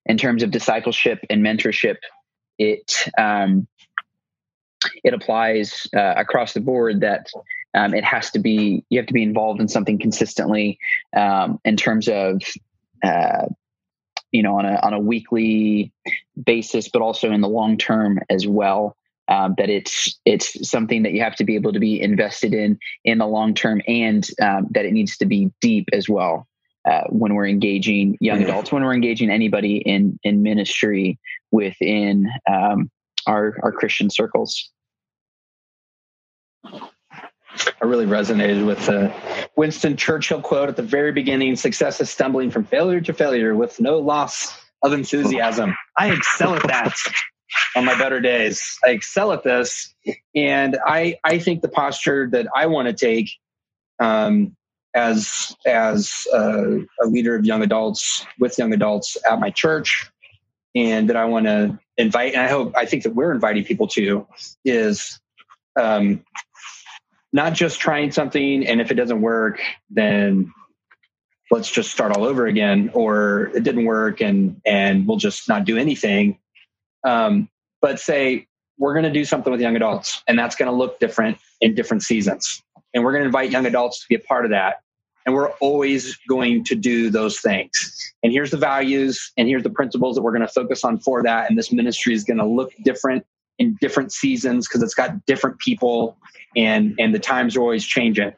in 0.06 0.18
terms 0.18 0.42
of 0.42 0.50
discipleship 0.50 1.20
and 1.30 1.44
mentorship, 1.44 1.96
it 2.58 3.08
um, 3.16 3.68
it 5.02 5.14
applies 5.14 5.86
uh, 5.96 6.14
across 6.16 6.54
the 6.54 6.60
board 6.60 7.00
that 7.00 7.28
um, 7.74 7.94
it 7.94 8.04
has 8.04 8.30
to 8.32 8.38
be 8.38 8.84
you 8.88 8.98
have 8.98 9.06
to 9.06 9.14
be 9.14 9.22
involved 9.22 9.60
in 9.60 9.68
something 9.68 9.98
consistently 9.98 10.78
um, 11.16 11.60
in 11.64 11.76
terms 11.76 12.08
of 12.08 12.42
uh, 13.02 13.46
you 14.30 14.42
know 14.42 14.58
on 14.58 14.64
a 14.66 14.76
on 14.82 14.92
a 14.92 14.98
weekly 14.98 15.92
basis, 16.42 16.88
but 16.88 17.02
also 17.02 17.30
in 17.32 17.40
the 17.40 17.48
long 17.48 17.76
term 17.76 18.20
as 18.30 18.46
well. 18.46 18.96
Um, 19.26 19.54
that 19.56 19.70
it's 19.70 20.18
it's 20.26 20.68
something 20.68 21.02
that 21.04 21.12
you 21.12 21.22
have 21.22 21.36
to 21.36 21.44
be 21.44 21.54
able 21.54 21.72
to 21.72 21.80
be 21.80 22.00
invested 22.00 22.52
in 22.52 22.78
in 23.04 23.18
the 23.18 23.26
long 23.26 23.54
term, 23.54 23.80
and 23.88 24.28
um, 24.42 24.66
that 24.70 24.84
it 24.84 24.92
needs 24.92 25.16
to 25.18 25.26
be 25.26 25.50
deep 25.60 25.88
as 25.92 26.08
well. 26.08 26.46
Uh, 26.84 27.04
when 27.08 27.34
we're 27.34 27.46
engaging 27.46 28.18
young 28.20 28.42
adults, 28.42 28.70
when 28.70 28.84
we're 28.84 28.92
engaging 28.92 29.30
anybody 29.30 29.78
in 29.78 30.18
in 30.24 30.42
ministry 30.42 31.18
within 31.50 32.28
um, 32.50 32.90
our 33.26 33.56
our 33.62 33.72
Christian 33.72 34.10
circles. 34.10 34.70
I 36.66 37.86
really 37.86 38.06
resonated 38.06 38.66
with 38.66 38.84
the 38.86 39.14
Winston 39.56 39.96
Churchill 39.96 40.40
quote 40.40 40.68
at 40.68 40.76
the 40.76 40.82
very 40.82 41.12
beginning 41.12 41.56
success 41.56 42.00
is 42.00 42.10
stumbling 42.10 42.50
from 42.50 42.64
failure 42.64 43.00
to 43.00 43.12
failure 43.12 43.54
with 43.54 43.80
no 43.80 43.98
loss 43.98 44.58
of 44.82 44.92
enthusiasm. 44.92 45.74
I 45.96 46.10
excel 46.10 46.54
at 46.54 46.66
that 46.66 46.94
on 47.76 47.84
my 47.84 47.96
better 47.98 48.20
days. 48.20 48.78
I 48.84 48.90
excel 48.90 49.32
at 49.32 49.42
this. 49.42 49.94
And 50.34 50.78
I, 50.86 51.18
I 51.24 51.38
think 51.38 51.62
the 51.62 51.68
posture 51.68 52.28
that 52.32 52.46
I 52.54 52.66
want 52.66 52.88
to 52.88 52.94
take 52.94 53.30
um, 54.00 54.56
as, 54.94 55.54
as 55.66 56.26
a, 56.32 56.80
a 57.02 57.06
leader 57.06 57.34
of 57.34 57.44
young 57.44 57.62
adults 57.62 58.26
with 58.38 58.58
young 58.58 58.72
adults 58.72 59.16
at 59.28 59.40
my 59.40 59.50
church 59.50 60.10
and 60.74 61.08
that 61.08 61.16
I 61.16 61.24
want 61.26 61.46
to 61.46 61.78
invite, 61.96 62.34
and 62.34 62.42
I 62.42 62.48
hope, 62.48 62.74
I 62.76 62.86
think 62.86 63.04
that 63.04 63.14
we're 63.14 63.32
inviting 63.32 63.64
people 63.64 63.88
to 63.88 64.26
is 64.64 65.20
um, 65.80 66.24
not 67.34 67.52
just 67.52 67.80
trying 67.80 68.12
something 68.12 68.66
and 68.66 68.80
if 68.80 68.90
it 68.90 68.94
doesn't 68.94 69.20
work 69.20 69.60
then 69.90 70.52
let's 71.50 71.70
just 71.70 71.90
start 71.90 72.16
all 72.16 72.24
over 72.24 72.46
again 72.46 72.90
or 72.94 73.50
it 73.54 73.64
didn't 73.64 73.84
work 73.84 74.20
and 74.22 74.62
and 74.64 75.06
we'll 75.06 75.18
just 75.18 75.48
not 75.48 75.64
do 75.64 75.76
anything 75.76 76.38
um, 77.04 77.48
but 77.80 78.00
say 78.00 78.46
we're 78.78 78.94
going 78.94 79.04
to 79.04 79.12
do 79.12 79.24
something 79.24 79.52
with 79.52 79.60
young 79.60 79.76
adults 79.76 80.22
and 80.26 80.38
that's 80.38 80.56
going 80.56 80.70
to 80.70 80.76
look 80.76 80.98
different 80.98 81.38
in 81.60 81.74
different 81.74 82.02
seasons 82.02 82.62
and 82.92 83.04
we're 83.04 83.12
going 83.12 83.22
to 83.22 83.26
invite 83.26 83.50
young 83.50 83.66
adults 83.66 84.00
to 84.00 84.06
be 84.08 84.14
a 84.14 84.20
part 84.20 84.44
of 84.44 84.50
that 84.50 84.76
and 85.26 85.34
we're 85.34 85.50
always 85.52 86.16
going 86.28 86.64
to 86.64 86.74
do 86.74 87.10
those 87.10 87.40
things 87.40 88.12
and 88.22 88.32
here's 88.32 88.50
the 88.50 88.56
values 88.56 89.32
and 89.36 89.48
here's 89.48 89.62
the 89.62 89.70
principles 89.70 90.16
that 90.16 90.22
we're 90.22 90.32
going 90.32 90.46
to 90.46 90.48
focus 90.48 90.84
on 90.84 90.98
for 90.98 91.22
that 91.22 91.48
and 91.48 91.58
this 91.58 91.72
ministry 91.72 92.14
is 92.14 92.24
going 92.24 92.38
to 92.38 92.46
look 92.46 92.72
different 92.84 93.24
in 93.58 93.76
different 93.80 94.12
seasons 94.12 94.66
because 94.66 94.82
it's 94.82 94.94
got 94.94 95.24
different 95.26 95.58
people 95.58 96.16
and 96.56 96.94
and 96.98 97.14
the 97.14 97.18
times 97.18 97.56
are 97.56 97.60
always 97.60 97.84
changing. 97.84 98.32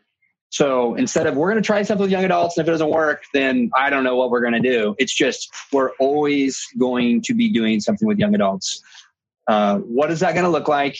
So 0.50 0.94
instead 0.94 1.26
of 1.26 1.36
we're 1.36 1.50
going 1.50 1.62
to 1.62 1.66
try 1.66 1.82
something 1.82 2.02
with 2.02 2.10
young 2.10 2.24
adults, 2.24 2.56
and 2.56 2.64
if 2.64 2.68
it 2.68 2.72
doesn't 2.72 2.90
work, 2.90 3.24
then 3.34 3.70
I 3.76 3.90
don't 3.90 4.04
know 4.04 4.16
what 4.16 4.30
we're 4.30 4.40
going 4.40 4.54
to 4.54 4.60
do. 4.60 4.94
It's 4.98 5.14
just 5.14 5.52
we're 5.72 5.90
always 5.98 6.64
going 6.78 7.22
to 7.22 7.34
be 7.34 7.50
doing 7.52 7.80
something 7.80 8.08
with 8.08 8.18
young 8.18 8.34
adults. 8.34 8.82
Uh, 9.48 9.78
what 9.78 10.10
is 10.10 10.20
that 10.20 10.32
going 10.34 10.44
to 10.44 10.50
look 10.50 10.68
like? 10.68 10.96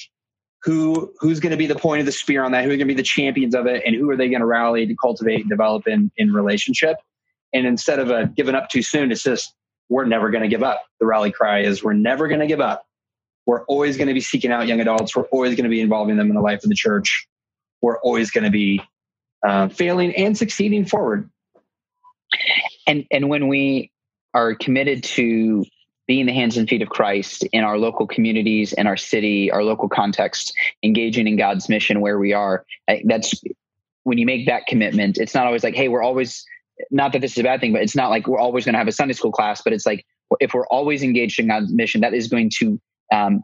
Who 0.64 1.12
who's 1.20 1.40
going 1.40 1.52
to 1.52 1.56
be 1.56 1.66
the 1.66 1.76
point 1.76 2.00
of 2.00 2.06
the 2.06 2.12
spear 2.12 2.44
on 2.44 2.52
that? 2.52 2.64
Who 2.64 2.70
are 2.70 2.76
going 2.76 2.80
to 2.80 2.86
be 2.86 2.94
the 2.94 3.02
champions 3.02 3.54
of 3.54 3.66
it? 3.66 3.82
And 3.86 3.94
who 3.96 4.10
are 4.10 4.16
they 4.16 4.28
going 4.28 4.40
to 4.40 4.46
rally 4.46 4.86
to 4.86 4.96
cultivate 4.96 5.40
and 5.40 5.50
develop 5.50 5.86
in 5.88 6.10
in 6.16 6.32
relationship? 6.32 6.96
And 7.52 7.66
instead 7.66 8.00
of 8.00 8.10
a 8.10 8.26
giving 8.26 8.54
up 8.56 8.68
too 8.70 8.82
soon, 8.82 9.12
it's 9.12 9.22
just 9.22 9.54
we're 9.88 10.06
never 10.06 10.30
going 10.30 10.42
to 10.42 10.48
give 10.48 10.62
up. 10.64 10.84
The 11.00 11.06
rally 11.06 11.32
cry 11.32 11.60
is 11.60 11.84
we're 11.84 11.92
never 11.94 12.28
going 12.28 12.40
to 12.40 12.46
give 12.48 12.60
up 12.60 12.84
We're 13.46 13.64
always 13.66 13.96
going 13.96 14.08
to 14.08 14.14
be 14.14 14.20
seeking 14.20 14.52
out 14.52 14.66
young 14.66 14.80
adults. 14.80 15.16
We're 15.16 15.24
always 15.24 15.54
going 15.56 15.64
to 15.64 15.70
be 15.70 15.80
involving 15.80 16.16
them 16.16 16.28
in 16.28 16.34
the 16.34 16.40
life 16.42 16.62
of 16.64 16.68
the 16.68 16.76
church. 16.76 17.26
We're 17.80 17.98
always 18.00 18.30
going 18.30 18.44
to 18.44 18.50
be 18.50 18.82
uh, 19.46 19.68
failing 19.68 20.14
and 20.16 20.36
succeeding 20.36 20.84
forward. 20.84 21.30
And 22.86 23.06
and 23.10 23.28
when 23.28 23.48
we 23.48 23.92
are 24.34 24.54
committed 24.54 25.04
to 25.04 25.64
being 26.06 26.26
the 26.26 26.32
hands 26.32 26.56
and 26.56 26.68
feet 26.68 26.82
of 26.82 26.88
Christ 26.88 27.44
in 27.52 27.64
our 27.64 27.78
local 27.78 28.06
communities, 28.06 28.72
in 28.72 28.86
our 28.86 28.96
city, 28.96 29.50
our 29.50 29.62
local 29.62 29.88
context, 29.88 30.54
engaging 30.82 31.26
in 31.26 31.36
God's 31.36 31.68
mission 31.68 32.00
where 32.00 32.18
we 32.18 32.32
are, 32.32 32.64
that's 33.04 33.42
when 34.04 34.18
you 34.18 34.26
make 34.26 34.46
that 34.46 34.66
commitment. 34.66 35.18
It's 35.18 35.34
not 35.34 35.46
always 35.46 35.64
like, 35.64 35.74
hey, 35.74 35.88
we're 35.88 36.02
always 36.02 36.44
not 36.90 37.12
that 37.12 37.22
this 37.22 37.32
is 37.32 37.38
a 37.38 37.42
bad 37.42 37.60
thing, 37.60 37.72
but 37.72 37.82
it's 37.82 37.96
not 37.96 38.10
like 38.10 38.26
we're 38.26 38.38
always 38.38 38.64
going 38.64 38.74
to 38.74 38.78
have 38.78 38.88
a 38.88 38.92
Sunday 38.92 39.14
school 39.14 39.32
class. 39.32 39.62
But 39.62 39.72
it's 39.72 39.86
like 39.86 40.04
if 40.40 40.54
we're 40.54 40.66
always 40.66 41.02
engaged 41.02 41.38
in 41.38 41.48
God's 41.48 41.72
mission, 41.72 42.02
that 42.02 42.14
is 42.14 42.28
going 42.28 42.50
to 42.58 42.80
um, 43.12 43.42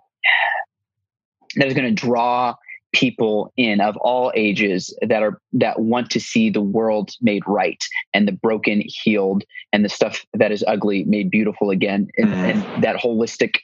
that 1.56 1.66
is 1.66 1.74
going 1.74 1.94
to 1.94 2.06
draw 2.06 2.54
people 2.92 3.52
in 3.56 3.80
of 3.80 3.96
all 3.98 4.30
ages 4.34 4.96
that 5.02 5.22
are 5.22 5.40
that 5.52 5.80
want 5.80 6.10
to 6.10 6.20
see 6.20 6.50
the 6.50 6.60
world 6.60 7.10
made 7.20 7.42
right 7.46 7.82
and 8.12 8.28
the 8.28 8.32
broken 8.32 8.82
healed 8.86 9.44
and 9.72 9.84
the 9.84 9.88
stuff 9.88 10.24
that 10.34 10.52
is 10.52 10.64
ugly 10.68 11.04
made 11.04 11.30
beautiful 11.30 11.70
again 11.70 12.08
and, 12.18 12.28
mm. 12.28 12.34
and 12.34 12.84
that 12.84 12.96
holistic 12.96 13.56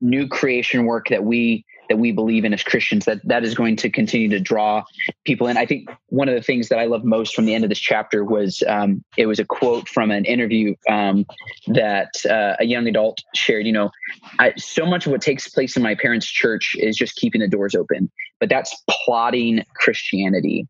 new 0.00 0.26
creation 0.26 0.86
work 0.86 1.08
that 1.08 1.24
we 1.24 1.64
that 1.88 1.98
we 1.98 2.12
believe 2.12 2.44
in 2.44 2.52
as 2.52 2.62
Christians 2.62 3.04
that 3.04 3.20
that 3.24 3.44
is 3.44 3.54
going 3.54 3.76
to 3.76 3.90
continue 3.90 4.28
to 4.30 4.40
draw 4.40 4.84
people 5.24 5.46
in. 5.46 5.56
I 5.56 5.66
think 5.66 5.90
one 6.08 6.28
of 6.28 6.34
the 6.34 6.42
things 6.42 6.68
that 6.68 6.78
I 6.78 6.86
love 6.86 7.04
most 7.04 7.34
from 7.34 7.44
the 7.44 7.54
end 7.54 7.64
of 7.64 7.70
this 7.70 7.78
chapter 7.78 8.24
was 8.24 8.62
um, 8.68 9.04
it 9.16 9.26
was 9.26 9.38
a 9.38 9.44
quote 9.44 9.88
from 9.88 10.10
an 10.10 10.24
interview 10.24 10.74
um, 10.88 11.26
that 11.68 12.10
uh, 12.28 12.56
a 12.58 12.64
young 12.64 12.86
adult 12.86 13.18
shared. 13.34 13.66
You 13.66 13.72
know, 13.72 13.90
I, 14.38 14.54
so 14.56 14.86
much 14.86 15.06
of 15.06 15.12
what 15.12 15.20
takes 15.20 15.48
place 15.48 15.76
in 15.76 15.82
my 15.82 15.94
parents' 15.94 16.26
church 16.26 16.74
is 16.78 16.96
just 16.96 17.16
keeping 17.16 17.40
the 17.40 17.48
doors 17.48 17.74
open, 17.74 18.10
but 18.40 18.48
that's 18.48 18.74
plotting 18.88 19.64
Christianity. 19.74 20.66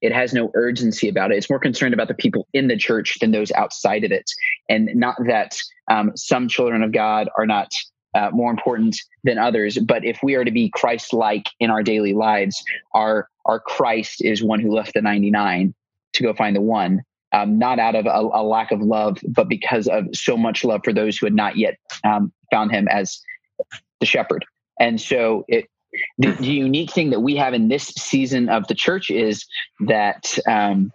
It 0.00 0.12
has 0.12 0.32
no 0.32 0.50
urgency 0.54 1.08
about 1.08 1.30
it. 1.30 1.36
It's 1.36 1.50
more 1.50 1.58
concerned 1.58 1.92
about 1.92 2.08
the 2.08 2.14
people 2.14 2.46
in 2.54 2.68
the 2.68 2.76
church 2.76 3.18
than 3.20 3.32
those 3.32 3.52
outside 3.52 4.04
of 4.04 4.12
it. 4.12 4.30
And 4.68 4.88
not 4.94 5.16
that 5.26 5.58
um, 5.90 6.12
some 6.16 6.48
children 6.48 6.82
of 6.82 6.92
God 6.92 7.28
are 7.36 7.46
not 7.46 7.70
uh, 8.14 8.30
more 8.32 8.50
important 8.50 8.96
than 9.24 9.38
others. 9.38 9.78
But 9.78 10.04
if 10.04 10.18
we 10.22 10.34
are 10.34 10.44
to 10.44 10.50
be 10.50 10.70
Christ-like 10.70 11.46
in 11.60 11.70
our 11.70 11.82
daily 11.82 12.14
lives, 12.14 12.62
our 12.94 13.28
our 13.46 13.60
Christ 13.60 14.22
is 14.24 14.42
one 14.42 14.60
who 14.60 14.74
left 14.74 14.94
the 14.94 15.02
ninety 15.02 15.30
nine 15.30 15.74
to 16.14 16.22
go 16.22 16.34
find 16.34 16.56
the 16.56 16.60
one. 16.60 17.02
Um, 17.32 17.58
not 17.58 17.78
out 17.78 17.94
of 17.94 18.06
a, 18.06 18.10
a, 18.10 18.42
lack 18.42 18.72
of 18.72 18.80
love, 18.80 19.18
but 19.28 19.48
because 19.48 19.86
of 19.86 20.06
so 20.12 20.36
much 20.36 20.64
love 20.64 20.80
for 20.82 20.92
those 20.92 21.16
who 21.16 21.26
had 21.26 21.34
not 21.34 21.56
yet 21.56 21.76
um, 22.02 22.32
found 22.50 22.72
him 22.72 22.88
as 22.88 23.20
the 24.00 24.06
shepherd. 24.06 24.44
And 24.80 25.00
so 25.00 25.44
it, 25.46 25.66
the, 26.18 26.32
the, 26.32 26.46
unique 26.46 26.92
thing 26.92 27.10
that 27.10 27.20
we 27.20 27.36
have 27.36 27.54
in 27.54 27.68
this 27.68 27.86
season 27.88 28.48
of 28.48 28.66
the 28.68 28.74
church 28.74 29.10
is 29.10 29.46
that 29.86 30.38
um, 30.48 30.92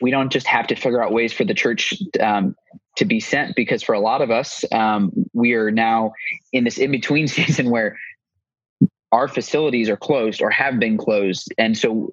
we 0.00 0.10
don't 0.10 0.30
just 0.30 0.46
have 0.46 0.66
to 0.68 0.74
figure 0.74 1.02
out 1.02 1.12
ways 1.12 1.32
for 1.32 1.44
the 1.44 1.54
church 1.54 1.94
um, 2.20 2.54
to 2.96 3.04
be 3.04 3.20
sent 3.20 3.56
because 3.56 3.82
for 3.82 3.94
a 3.94 4.00
lot 4.00 4.22
of 4.22 4.30
us 4.30 4.64
um, 4.72 5.12
we 5.32 5.54
are 5.54 5.70
now 5.70 6.12
in 6.52 6.64
this 6.64 6.78
in 6.78 6.90
between 6.90 7.26
season 7.28 7.70
where 7.70 7.96
our 9.12 9.28
facilities 9.28 9.88
are 9.88 9.96
closed 9.96 10.42
or 10.42 10.50
have 10.50 10.78
been 10.78 10.98
closed. 10.98 11.52
And 11.56 11.76
so 11.76 12.10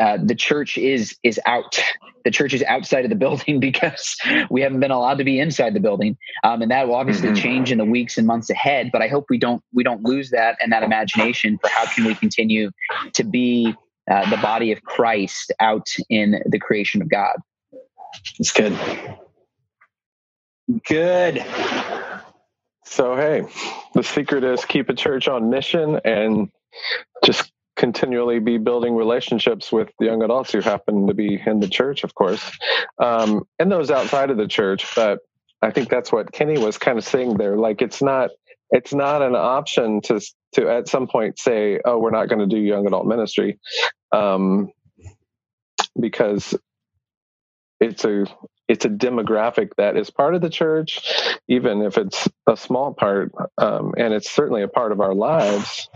uh, 0.00 0.18
the 0.22 0.34
church 0.34 0.78
is 0.78 1.16
is 1.22 1.40
out 1.46 1.78
the 2.24 2.30
church 2.30 2.52
is 2.54 2.62
outside 2.64 3.04
of 3.04 3.10
the 3.10 3.16
building 3.24 3.60
because 3.60 4.16
we 4.50 4.60
haven't 4.60 4.80
been 4.80 4.90
allowed 4.90 5.18
to 5.18 5.24
be 5.24 5.38
inside 5.38 5.74
the 5.74 5.80
building 5.80 6.16
um, 6.44 6.62
and 6.62 6.70
that 6.70 6.88
will 6.88 6.94
obviously 6.94 7.28
mm-hmm. 7.28 7.42
change 7.42 7.72
in 7.72 7.78
the 7.78 7.84
weeks 7.84 8.18
and 8.18 8.26
months 8.26 8.50
ahead 8.50 8.90
but 8.92 9.02
i 9.02 9.08
hope 9.08 9.26
we 9.28 9.38
don't 9.38 9.62
we 9.72 9.82
don't 9.82 10.02
lose 10.04 10.30
that 10.30 10.56
and 10.60 10.72
that 10.72 10.82
imagination 10.82 11.58
for 11.58 11.68
how 11.68 11.86
can 11.86 12.04
we 12.04 12.14
continue 12.14 12.70
to 13.12 13.24
be 13.24 13.74
uh, 14.10 14.28
the 14.30 14.36
body 14.38 14.72
of 14.72 14.82
christ 14.82 15.52
out 15.60 15.88
in 16.08 16.42
the 16.46 16.58
creation 16.58 17.02
of 17.02 17.08
god 17.08 17.36
it's 18.38 18.52
good 18.52 18.76
Good. 20.86 21.44
So, 22.84 23.16
hey, 23.16 23.44
the 23.94 24.02
secret 24.02 24.44
is 24.44 24.64
keep 24.64 24.90
a 24.90 24.94
church 24.94 25.28
on 25.28 25.48
mission 25.48 26.00
and 26.04 26.50
just 27.24 27.50
continually 27.78 28.40
be 28.40 28.58
building 28.58 28.94
relationships 28.96 29.72
with 29.72 29.88
young 30.00 30.22
adults 30.22 30.52
who 30.52 30.60
happen 30.60 31.06
to 31.06 31.14
be 31.14 31.40
in 31.46 31.60
the 31.60 31.68
church, 31.68 32.04
of 32.04 32.14
course, 32.14 32.50
um, 32.98 33.44
and 33.58 33.72
those 33.72 33.90
outside 33.90 34.30
of 34.30 34.36
the 34.36 34.48
church. 34.48 34.86
But 34.96 35.20
I 35.62 35.70
think 35.70 35.88
that's 35.88 36.12
what 36.12 36.32
Kenny 36.32 36.58
was 36.58 36.76
kind 36.76 36.98
of 36.98 37.04
saying 37.04 37.38
there. 37.38 37.56
Like, 37.56 37.80
it's 37.80 38.02
not 38.02 38.30
it's 38.70 38.92
not 38.92 39.22
an 39.22 39.34
option 39.34 40.02
to 40.02 40.20
to 40.54 40.68
at 40.68 40.88
some 40.88 41.06
point 41.06 41.38
say, 41.38 41.80
"Oh, 41.84 41.98
we're 41.98 42.10
not 42.10 42.28
going 42.28 42.40
to 42.40 42.54
do 42.54 42.60
young 42.60 42.86
adult 42.86 43.06
ministry," 43.06 43.58
um, 44.12 44.70
because 45.98 46.54
it's 47.80 48.04
a 48.04 48.26
it's 48.68 48.84
a 48.84 48.90
demographic 48.90 49.70
that 49.78 49.96
is 49.96 50.10
part 50.10 50.34
of 50.34 50.42
the 50.42 50.50
church, 50.50 51.00
even 51.48 51.80
if 51.82 51.96
it's 51.96 52.28
a 52.46 52.56
small 52.56 52.92
part, 52.92 53.32
um, 53.56 53.94
and 53.96 54.12
it's 54.12 54.30
certainly 54.30 54.62
a 54.62 54.68
part 54.68 54.92
of 54.92 55.00
our 55.00 55.14
lives. 55.14 55.88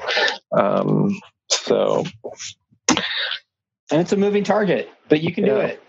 Um, 0.56 1.20
so, 1.52 2.04
and 2.88 4.00
it's 4.00 4.12
a 4.12 4.16
moving 4.16 4.44
target, 4.44 4.90
but 5.08 5.22
you 5.22 5.32
can 5.34 5.44
yeah. 5.44 5.54
do 5.54 5.60
it. 5.60 5.82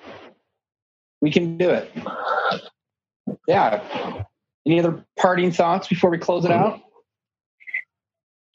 We 1.21 1.31
can 1.31 1.57
do 1.57 1.69
it. 1.69 1.91
Yeah. 3.47 4.23
Any 4.65 4.79
other 4.79 5.05
parting 5.17 5.51
thoughts 5.51 5.87
before 5.87 6.09
we 6.09 6.17
close 6.17 6.45
it 6.45 6.51
mm-hmm. 6.51 6.63
out? 6.63 6.81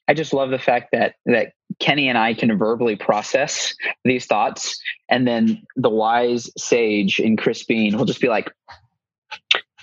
I 0.09 0.15
just 0.15 0.33
love 0.33 0.51
the 0.51 0.59
fact 0.59 0.89
that 0.93 1.17
that 1.27 1.53
Kenny 1.81 2.09
and 2.09 2.17
I 2.17 2.33
can 2.33 2.57
verbally 2.57 2.97
process 2.97 3.75
these 4.05 4.25
thoughts, 4.25 4.81
and 5.09 5.29
then 5.29 5.63
the 5.77 5.91
wise 5.91 6.51
sage 6.57 7.21
in 7.21 7.37
Chris 7.37 7.63
Bean 7.65 7.97
will 7.97 8.07
just 8.07 8.21
be 8.21 8.29
like, 8.29 8.51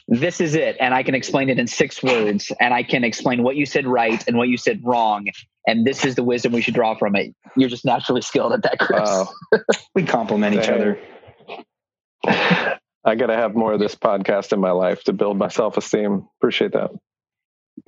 "This 0.08 0.42
is 0.42 0.56
it," 0.56 0.78
and 0.80 0.96
I 0.96 1.04
can 1.04 1.14
explain 1.14 1.50
it 1.50 1.60
in 1.60 1.68
six 1.68 2.02
words, 2.02 2.52
and 2.60 2.74
I 2.74 2.82
can 2.82 3.04
explain 3.04 3.44
what 3.44 3.56
you 3.56 3.68
said 3.68 3.86
right 3.86 4.24
and 4.28 4.36
what 4.36 4.48
you 4.48 4.58
said 4.58 4.82
wrong, 4.84 5.28
and 5.68 5.86
this 5.86 6.06
is 6.06 6.16
the 6.16 6.24
wisdom 6.24 6.52
we 6.52 6.62
should 6.62 6.74
draw 6.74 6.96
from 6.96 7.16
it. 7.16 7.34
You're 7.56 7.70
just 7.70 7.86
naturally 7.86 8.22
skilled 8.22 8.54
at 8.54 8.64
that, 8.64 8.80
Chris. 8.80 9.02
Wow. 9.02 9.30
we 9.96 10.04
complement 10.04 10.56
each 10.56 10.70
other. 10.70 11.00
I 13.06 13.16
got 13.16 13.28
to 13.28 13.36
have 13.36 13.56
more 13.56 13.74
of 13.74 13.80
this 13.80 13.96
podcast 13.96 14.52
in 14.52 14.60
my 14.60 14.72
life 14.72 15.04
to 15.04 15.14
build 15.14 15.38
my 15.38 15.48
self 15.48 15.78
esteem. 15.78 16.28
Appreciate 16.40 16.74
that. 16.74 16.92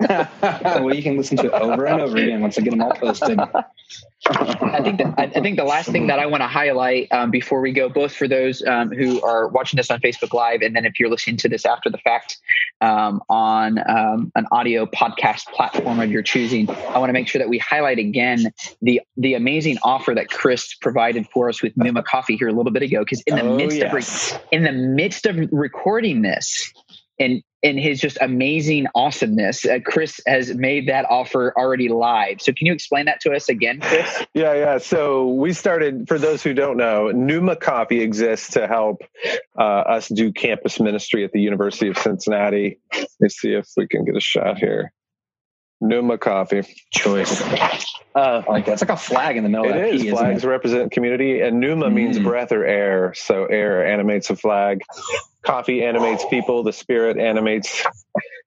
well, 0.00 0.94
you 0.94 1.02
can 1.02 1.16
listen 1.16 1.36
to 1.38 1.46
it 1.46 1.52
over 1.52 1.86
and 1.86 2.00
over 2.00 2.16
again 2.16 2.40
once 2.40 2.58
I 2.58 2.60
get 2.60 2.70
them 2.70 2.82
all 2.82 2.92
posted. 2.92 3.38
I 3.40 4.82
think 4.82 4.98
that, 4.98 5.14
I 5.16 5.40
think 5.40 5.56
the 5.56 5.64
last 5.64 5.90
thing 5.90 6.08
that 6.08 6.18
I 6.18 6.26
want 6.26 6.42
to 6.42 6.46
highlight 6.46 7.10
um, 7.10 7.30
before 7.30 7.60
we 7.60 7.72
go, 7.72 7.88
both 7.88 8.14
for 8.14 8.28
those 8.28 8.62
um, 8.66 8.90
who 8.90 9.20
are 9.22 9.48
watching 9.48 9.76
this 9.76 9.90
on 9.90 10.00
Facebook 10.00 10.34
Live, 10.34 10.60
and 10.60 10.76
then 10.76 10.84
if 10.84 11.00
you're 11.00 11.08
listening 11.08 11.36
to 11.38 11.48
this 11.48 11.64
after 11.64 11.88
the 11.88 11.98
fact 11.98 12.36
um, 12.80 13.22
on 13.28 13.78
um, 13.88 14.30
an 14.34 14.46
audio 14.52 14.86
podcast 14.86 15.46
platform 15.46 16.00
of 16.00 16.10
your 16.10 16.22
choosing, 16.22 16.68
I 16.70 16.98
want 16.98 17.08
to 17.08 17.14
make 17.14 17.26
sure 17.26 17.38
that 17.38 17.48
we 17.48 17.58
highlight 17.58 17.98
again 17.98 18.52
the 18.82 19.00
the 19.16 19.34
amazing 19.34 19.78
offer 19.82 20.14
that 20.14 20.28
Chris 20.28 20.74
provided 20.74 21.26
for 21.32 21.48
us 21.48 21.62
with 21.62 21.76
Numa 21.76 22.02
Coffee 22.02 22.36
here 22.36 22.48
a 22.48 22.52
little 22.52 22.72
bit 22.72 22.82
ago. 22.82 23.00
Because 23.00 23.22
in 23.22 23.36
the 23.36 23.42
oh, 23.42 23.56
midst 23.56 23.78
yes. 23.78 24.32
of 24.32 24.40
in 24.52 24.64
the 24.64 24.72
midst 24.72 25.26
of 25.26 25.38
recording 25.50 26.22
this, 26.22 26.72
and 27.18 27.42
in 27.62 27.76
his 27.76 28.00
just 28.00 28.18
amazing 28.20 28.86
awesomeness, 28.94 29.64
uh, 29.64 29.78
Chris 29.84 30.20
has 30.26 30.54
made 30.54 30.88
that 30.88 31.06
offer 31.10 31.52
already 31.56 31.88
live. 31.88 32.40
So, 32.40 32.52
can 32.52 32.66
you 32.66 32.72
explain 32.72 33.06
that 33.06 33.20
to 33.22 33.32
us 33.32 33.48
again, 33.48 33.80
Chris? 33.80 34.24
Yeah, 34.34 34.54
yeah. 34.54 34.78
So, 34.78 35.28
we 35.28 35.52
started, 35.52 36.06
for 36.06 36.18
those 36.18 36.42
who 36.42 36.54
don't 36.54 36.76
know, 36.76 37.10
Numa 37.10 37.56
Coffee 37.56 38.00
exists 38.00 38.52
to 38.52 38.68
help 38.68 39.02
uh, 39.58 39.62
us 39.62 40.08
do 40.08 40.32
campus 40.32 40.78
ministry 40.78 41.24
at 41.24 41.32
the 41.32 41.40
University 41.40 41.88
of 41.88 41.98
Cincinnati. 41.98 42.78
Let's 43.20 43.36
see 43.36 43.52
if 43.52 43.66
we 43.76 43.88
can 43.88 44.04
get 44.04 44.16
a 44.16 44.20
shot 44.20 44.58
here. 44.58 44.92
Numa 45.80 46.18
Coffee. 46.18 46.62
Choice. 46.92 47.42
Uh, 48.14 48.42
like 48.48 48.66
It's 48.66 48.82
like 48.82 48.90
a 48.90 48.96
flag 48.96 49.36
in 49.36 49.44
the 49.44 49.48
middle. 49.48 49.70
of 49.70 49.76
It 49.76 49.94
is. 49.94 50.02
P, 50.02 50.10
Flags 50.10 50.44
it? 50.44 50.48
represent 50.48 50.92
community, 50.92 51.40
and 51.40 51.60
Numa 51.60 51.86
mm. 51.86 51.94
means 51.94 52.18
breath 52.18 52.52
or 52.52 52.64
air. 52.64 53.14
So 53.14 53.44
air 53.46 53.86
animates 53.86 54.30
a 54.30 54.36
flag. 54.36 54.82
Coffee 55.42 55.84
animates 55.84 56.24
people. 56.28 56.62
The 56.62 56.72
spirit 56.72 57.18
animates 57.18 57.84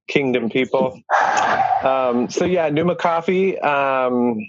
kingdom 0.08 0.50
people. 0.50 1.02
Um, 1.84 2.30
so 2.30 2.46
yeah, 2.46 2.70
Numa 2.70 2.96
Coffee. 2.96 3.58
Um, 3.60 4.40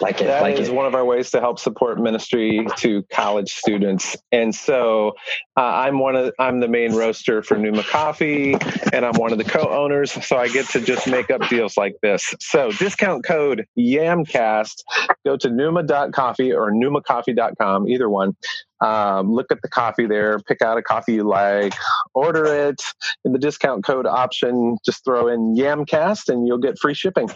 like 0.00 0.20
it. 0.20 0.24
That 0.24 0.42
like 0.42 0.58
is 0.58 0.68
it. 0.68 0.74
one 0.74 0.86
of 0.86 0.94
our 0.94 1.04
ways 1.04 1.30
to 1.30 1.40
help 1.40 1.58
support 1.58 1.98
ministry 2.00 2.66
to 2.78 3.02
college 3.12 3.54
students. 3.54 4.16
And 4.32 4.54
so 4.54 5.16
uh, 5.56 5.62
I'm 5.62 5.98
one 5.98 6.16
of 6.16 6.32
I'm 6.38 6.60
the 6.60 6.68
main 6.68 6.94
roaster 6.94 7.42
for 7.42 7.56
Numa 7.56 7.82
Coffee, 7.82 8.54
and 8.92 9.04
I'm 9.04 9.14
one 9.14 9.32
of 9.32 9.38
the 9.38 9.44
co-owners. 9.44 10.12
So 10.26 10.36
I 10.36 10.48
get 10.48 10.66
to 10.70 10.80
just 10.80 11.06
make 11.06 11.30
up 11.30 11.48
deals 11.48 11.76
like 11.76 11.96
this. 12.02 12.34
So 12.40 12.72
discount 12.72 13.24
code 13.24 13.66
YAMCAST. 13.78 14.82
Go 15.24 15.36
to 15.36 15.50
numa.coffee 15.50 16.52
or 16.52 16.72
numacoffee.com, 16.72 17.88
either 17.88 18.08
one. 18.08 18.36
Um, 18.80 19.32
look 19.32 19.52
at 19.52 19.60
the 19.62 19.68
coffee 19.68 20.06
there, 20.06 20.38
pick 20.38 20.62
out 20.62 20.78
a 20.78 20.82
coffee 20.82 21.14
you 21.14 21.24
like, 21.24 21.74
order 22.14 22.46
it. 22.46 22.82
In 23.24 23.32
the 23.32 23.38
discount 23.38 23.84
code 23.84 24.06
option, 24.06 24.78
just 24.84 25.04
throw 25.04 25.28
in 25.28 25.54
YAMCAST, 25.54 26.30
and 26.30 26.46
you'll 26.46 26.58
get 26.58 26.78
free 26.78 26.94
shipping. 26.94 27.28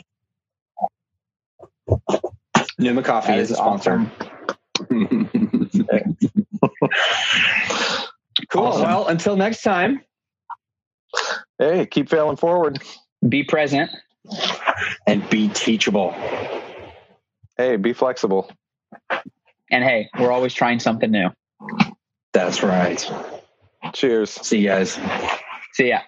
Numa 2.78 3.02
Coffee 3.02 3.32
That 3.32 3.38
is 3.38 3.50
a 3.50 3.54
sponsor. 3.54 4.10
cool. 8.48 8.66
Awesome. 8.66 8.82
Well, 8.82 9.06
until 9.08 9.37
next 9.37 9.62
time. 9.62 10.00
Hey, 11.58 11.87
keep 11.87 12.08
failing 12.08 12.37
forward. 12.37 12.82
Be 13.28 13.44
present. 13.44 13.90
and 15.06 15.28
be 15.30 15.48
teachable. 15.48 16.14
Hey, 17.56 17.76
be 17.76 17.92
flexible. 17.92 18.50
And 19.70 19.84
hey, 19.84 20.08
we're 20.18 20.32
always 20.32 20.54
trying 20.54 20.80
something 20.80 21.10
new. 21.10 21.30
That's 22.32 22.62
right. 22.62 23.10
Cheers. 23.92 24.30
See 24.30 24.58
you 24.58 24.68
guys. 24.68 24.98
See 25.72 25.90
ya. 25.90 26.00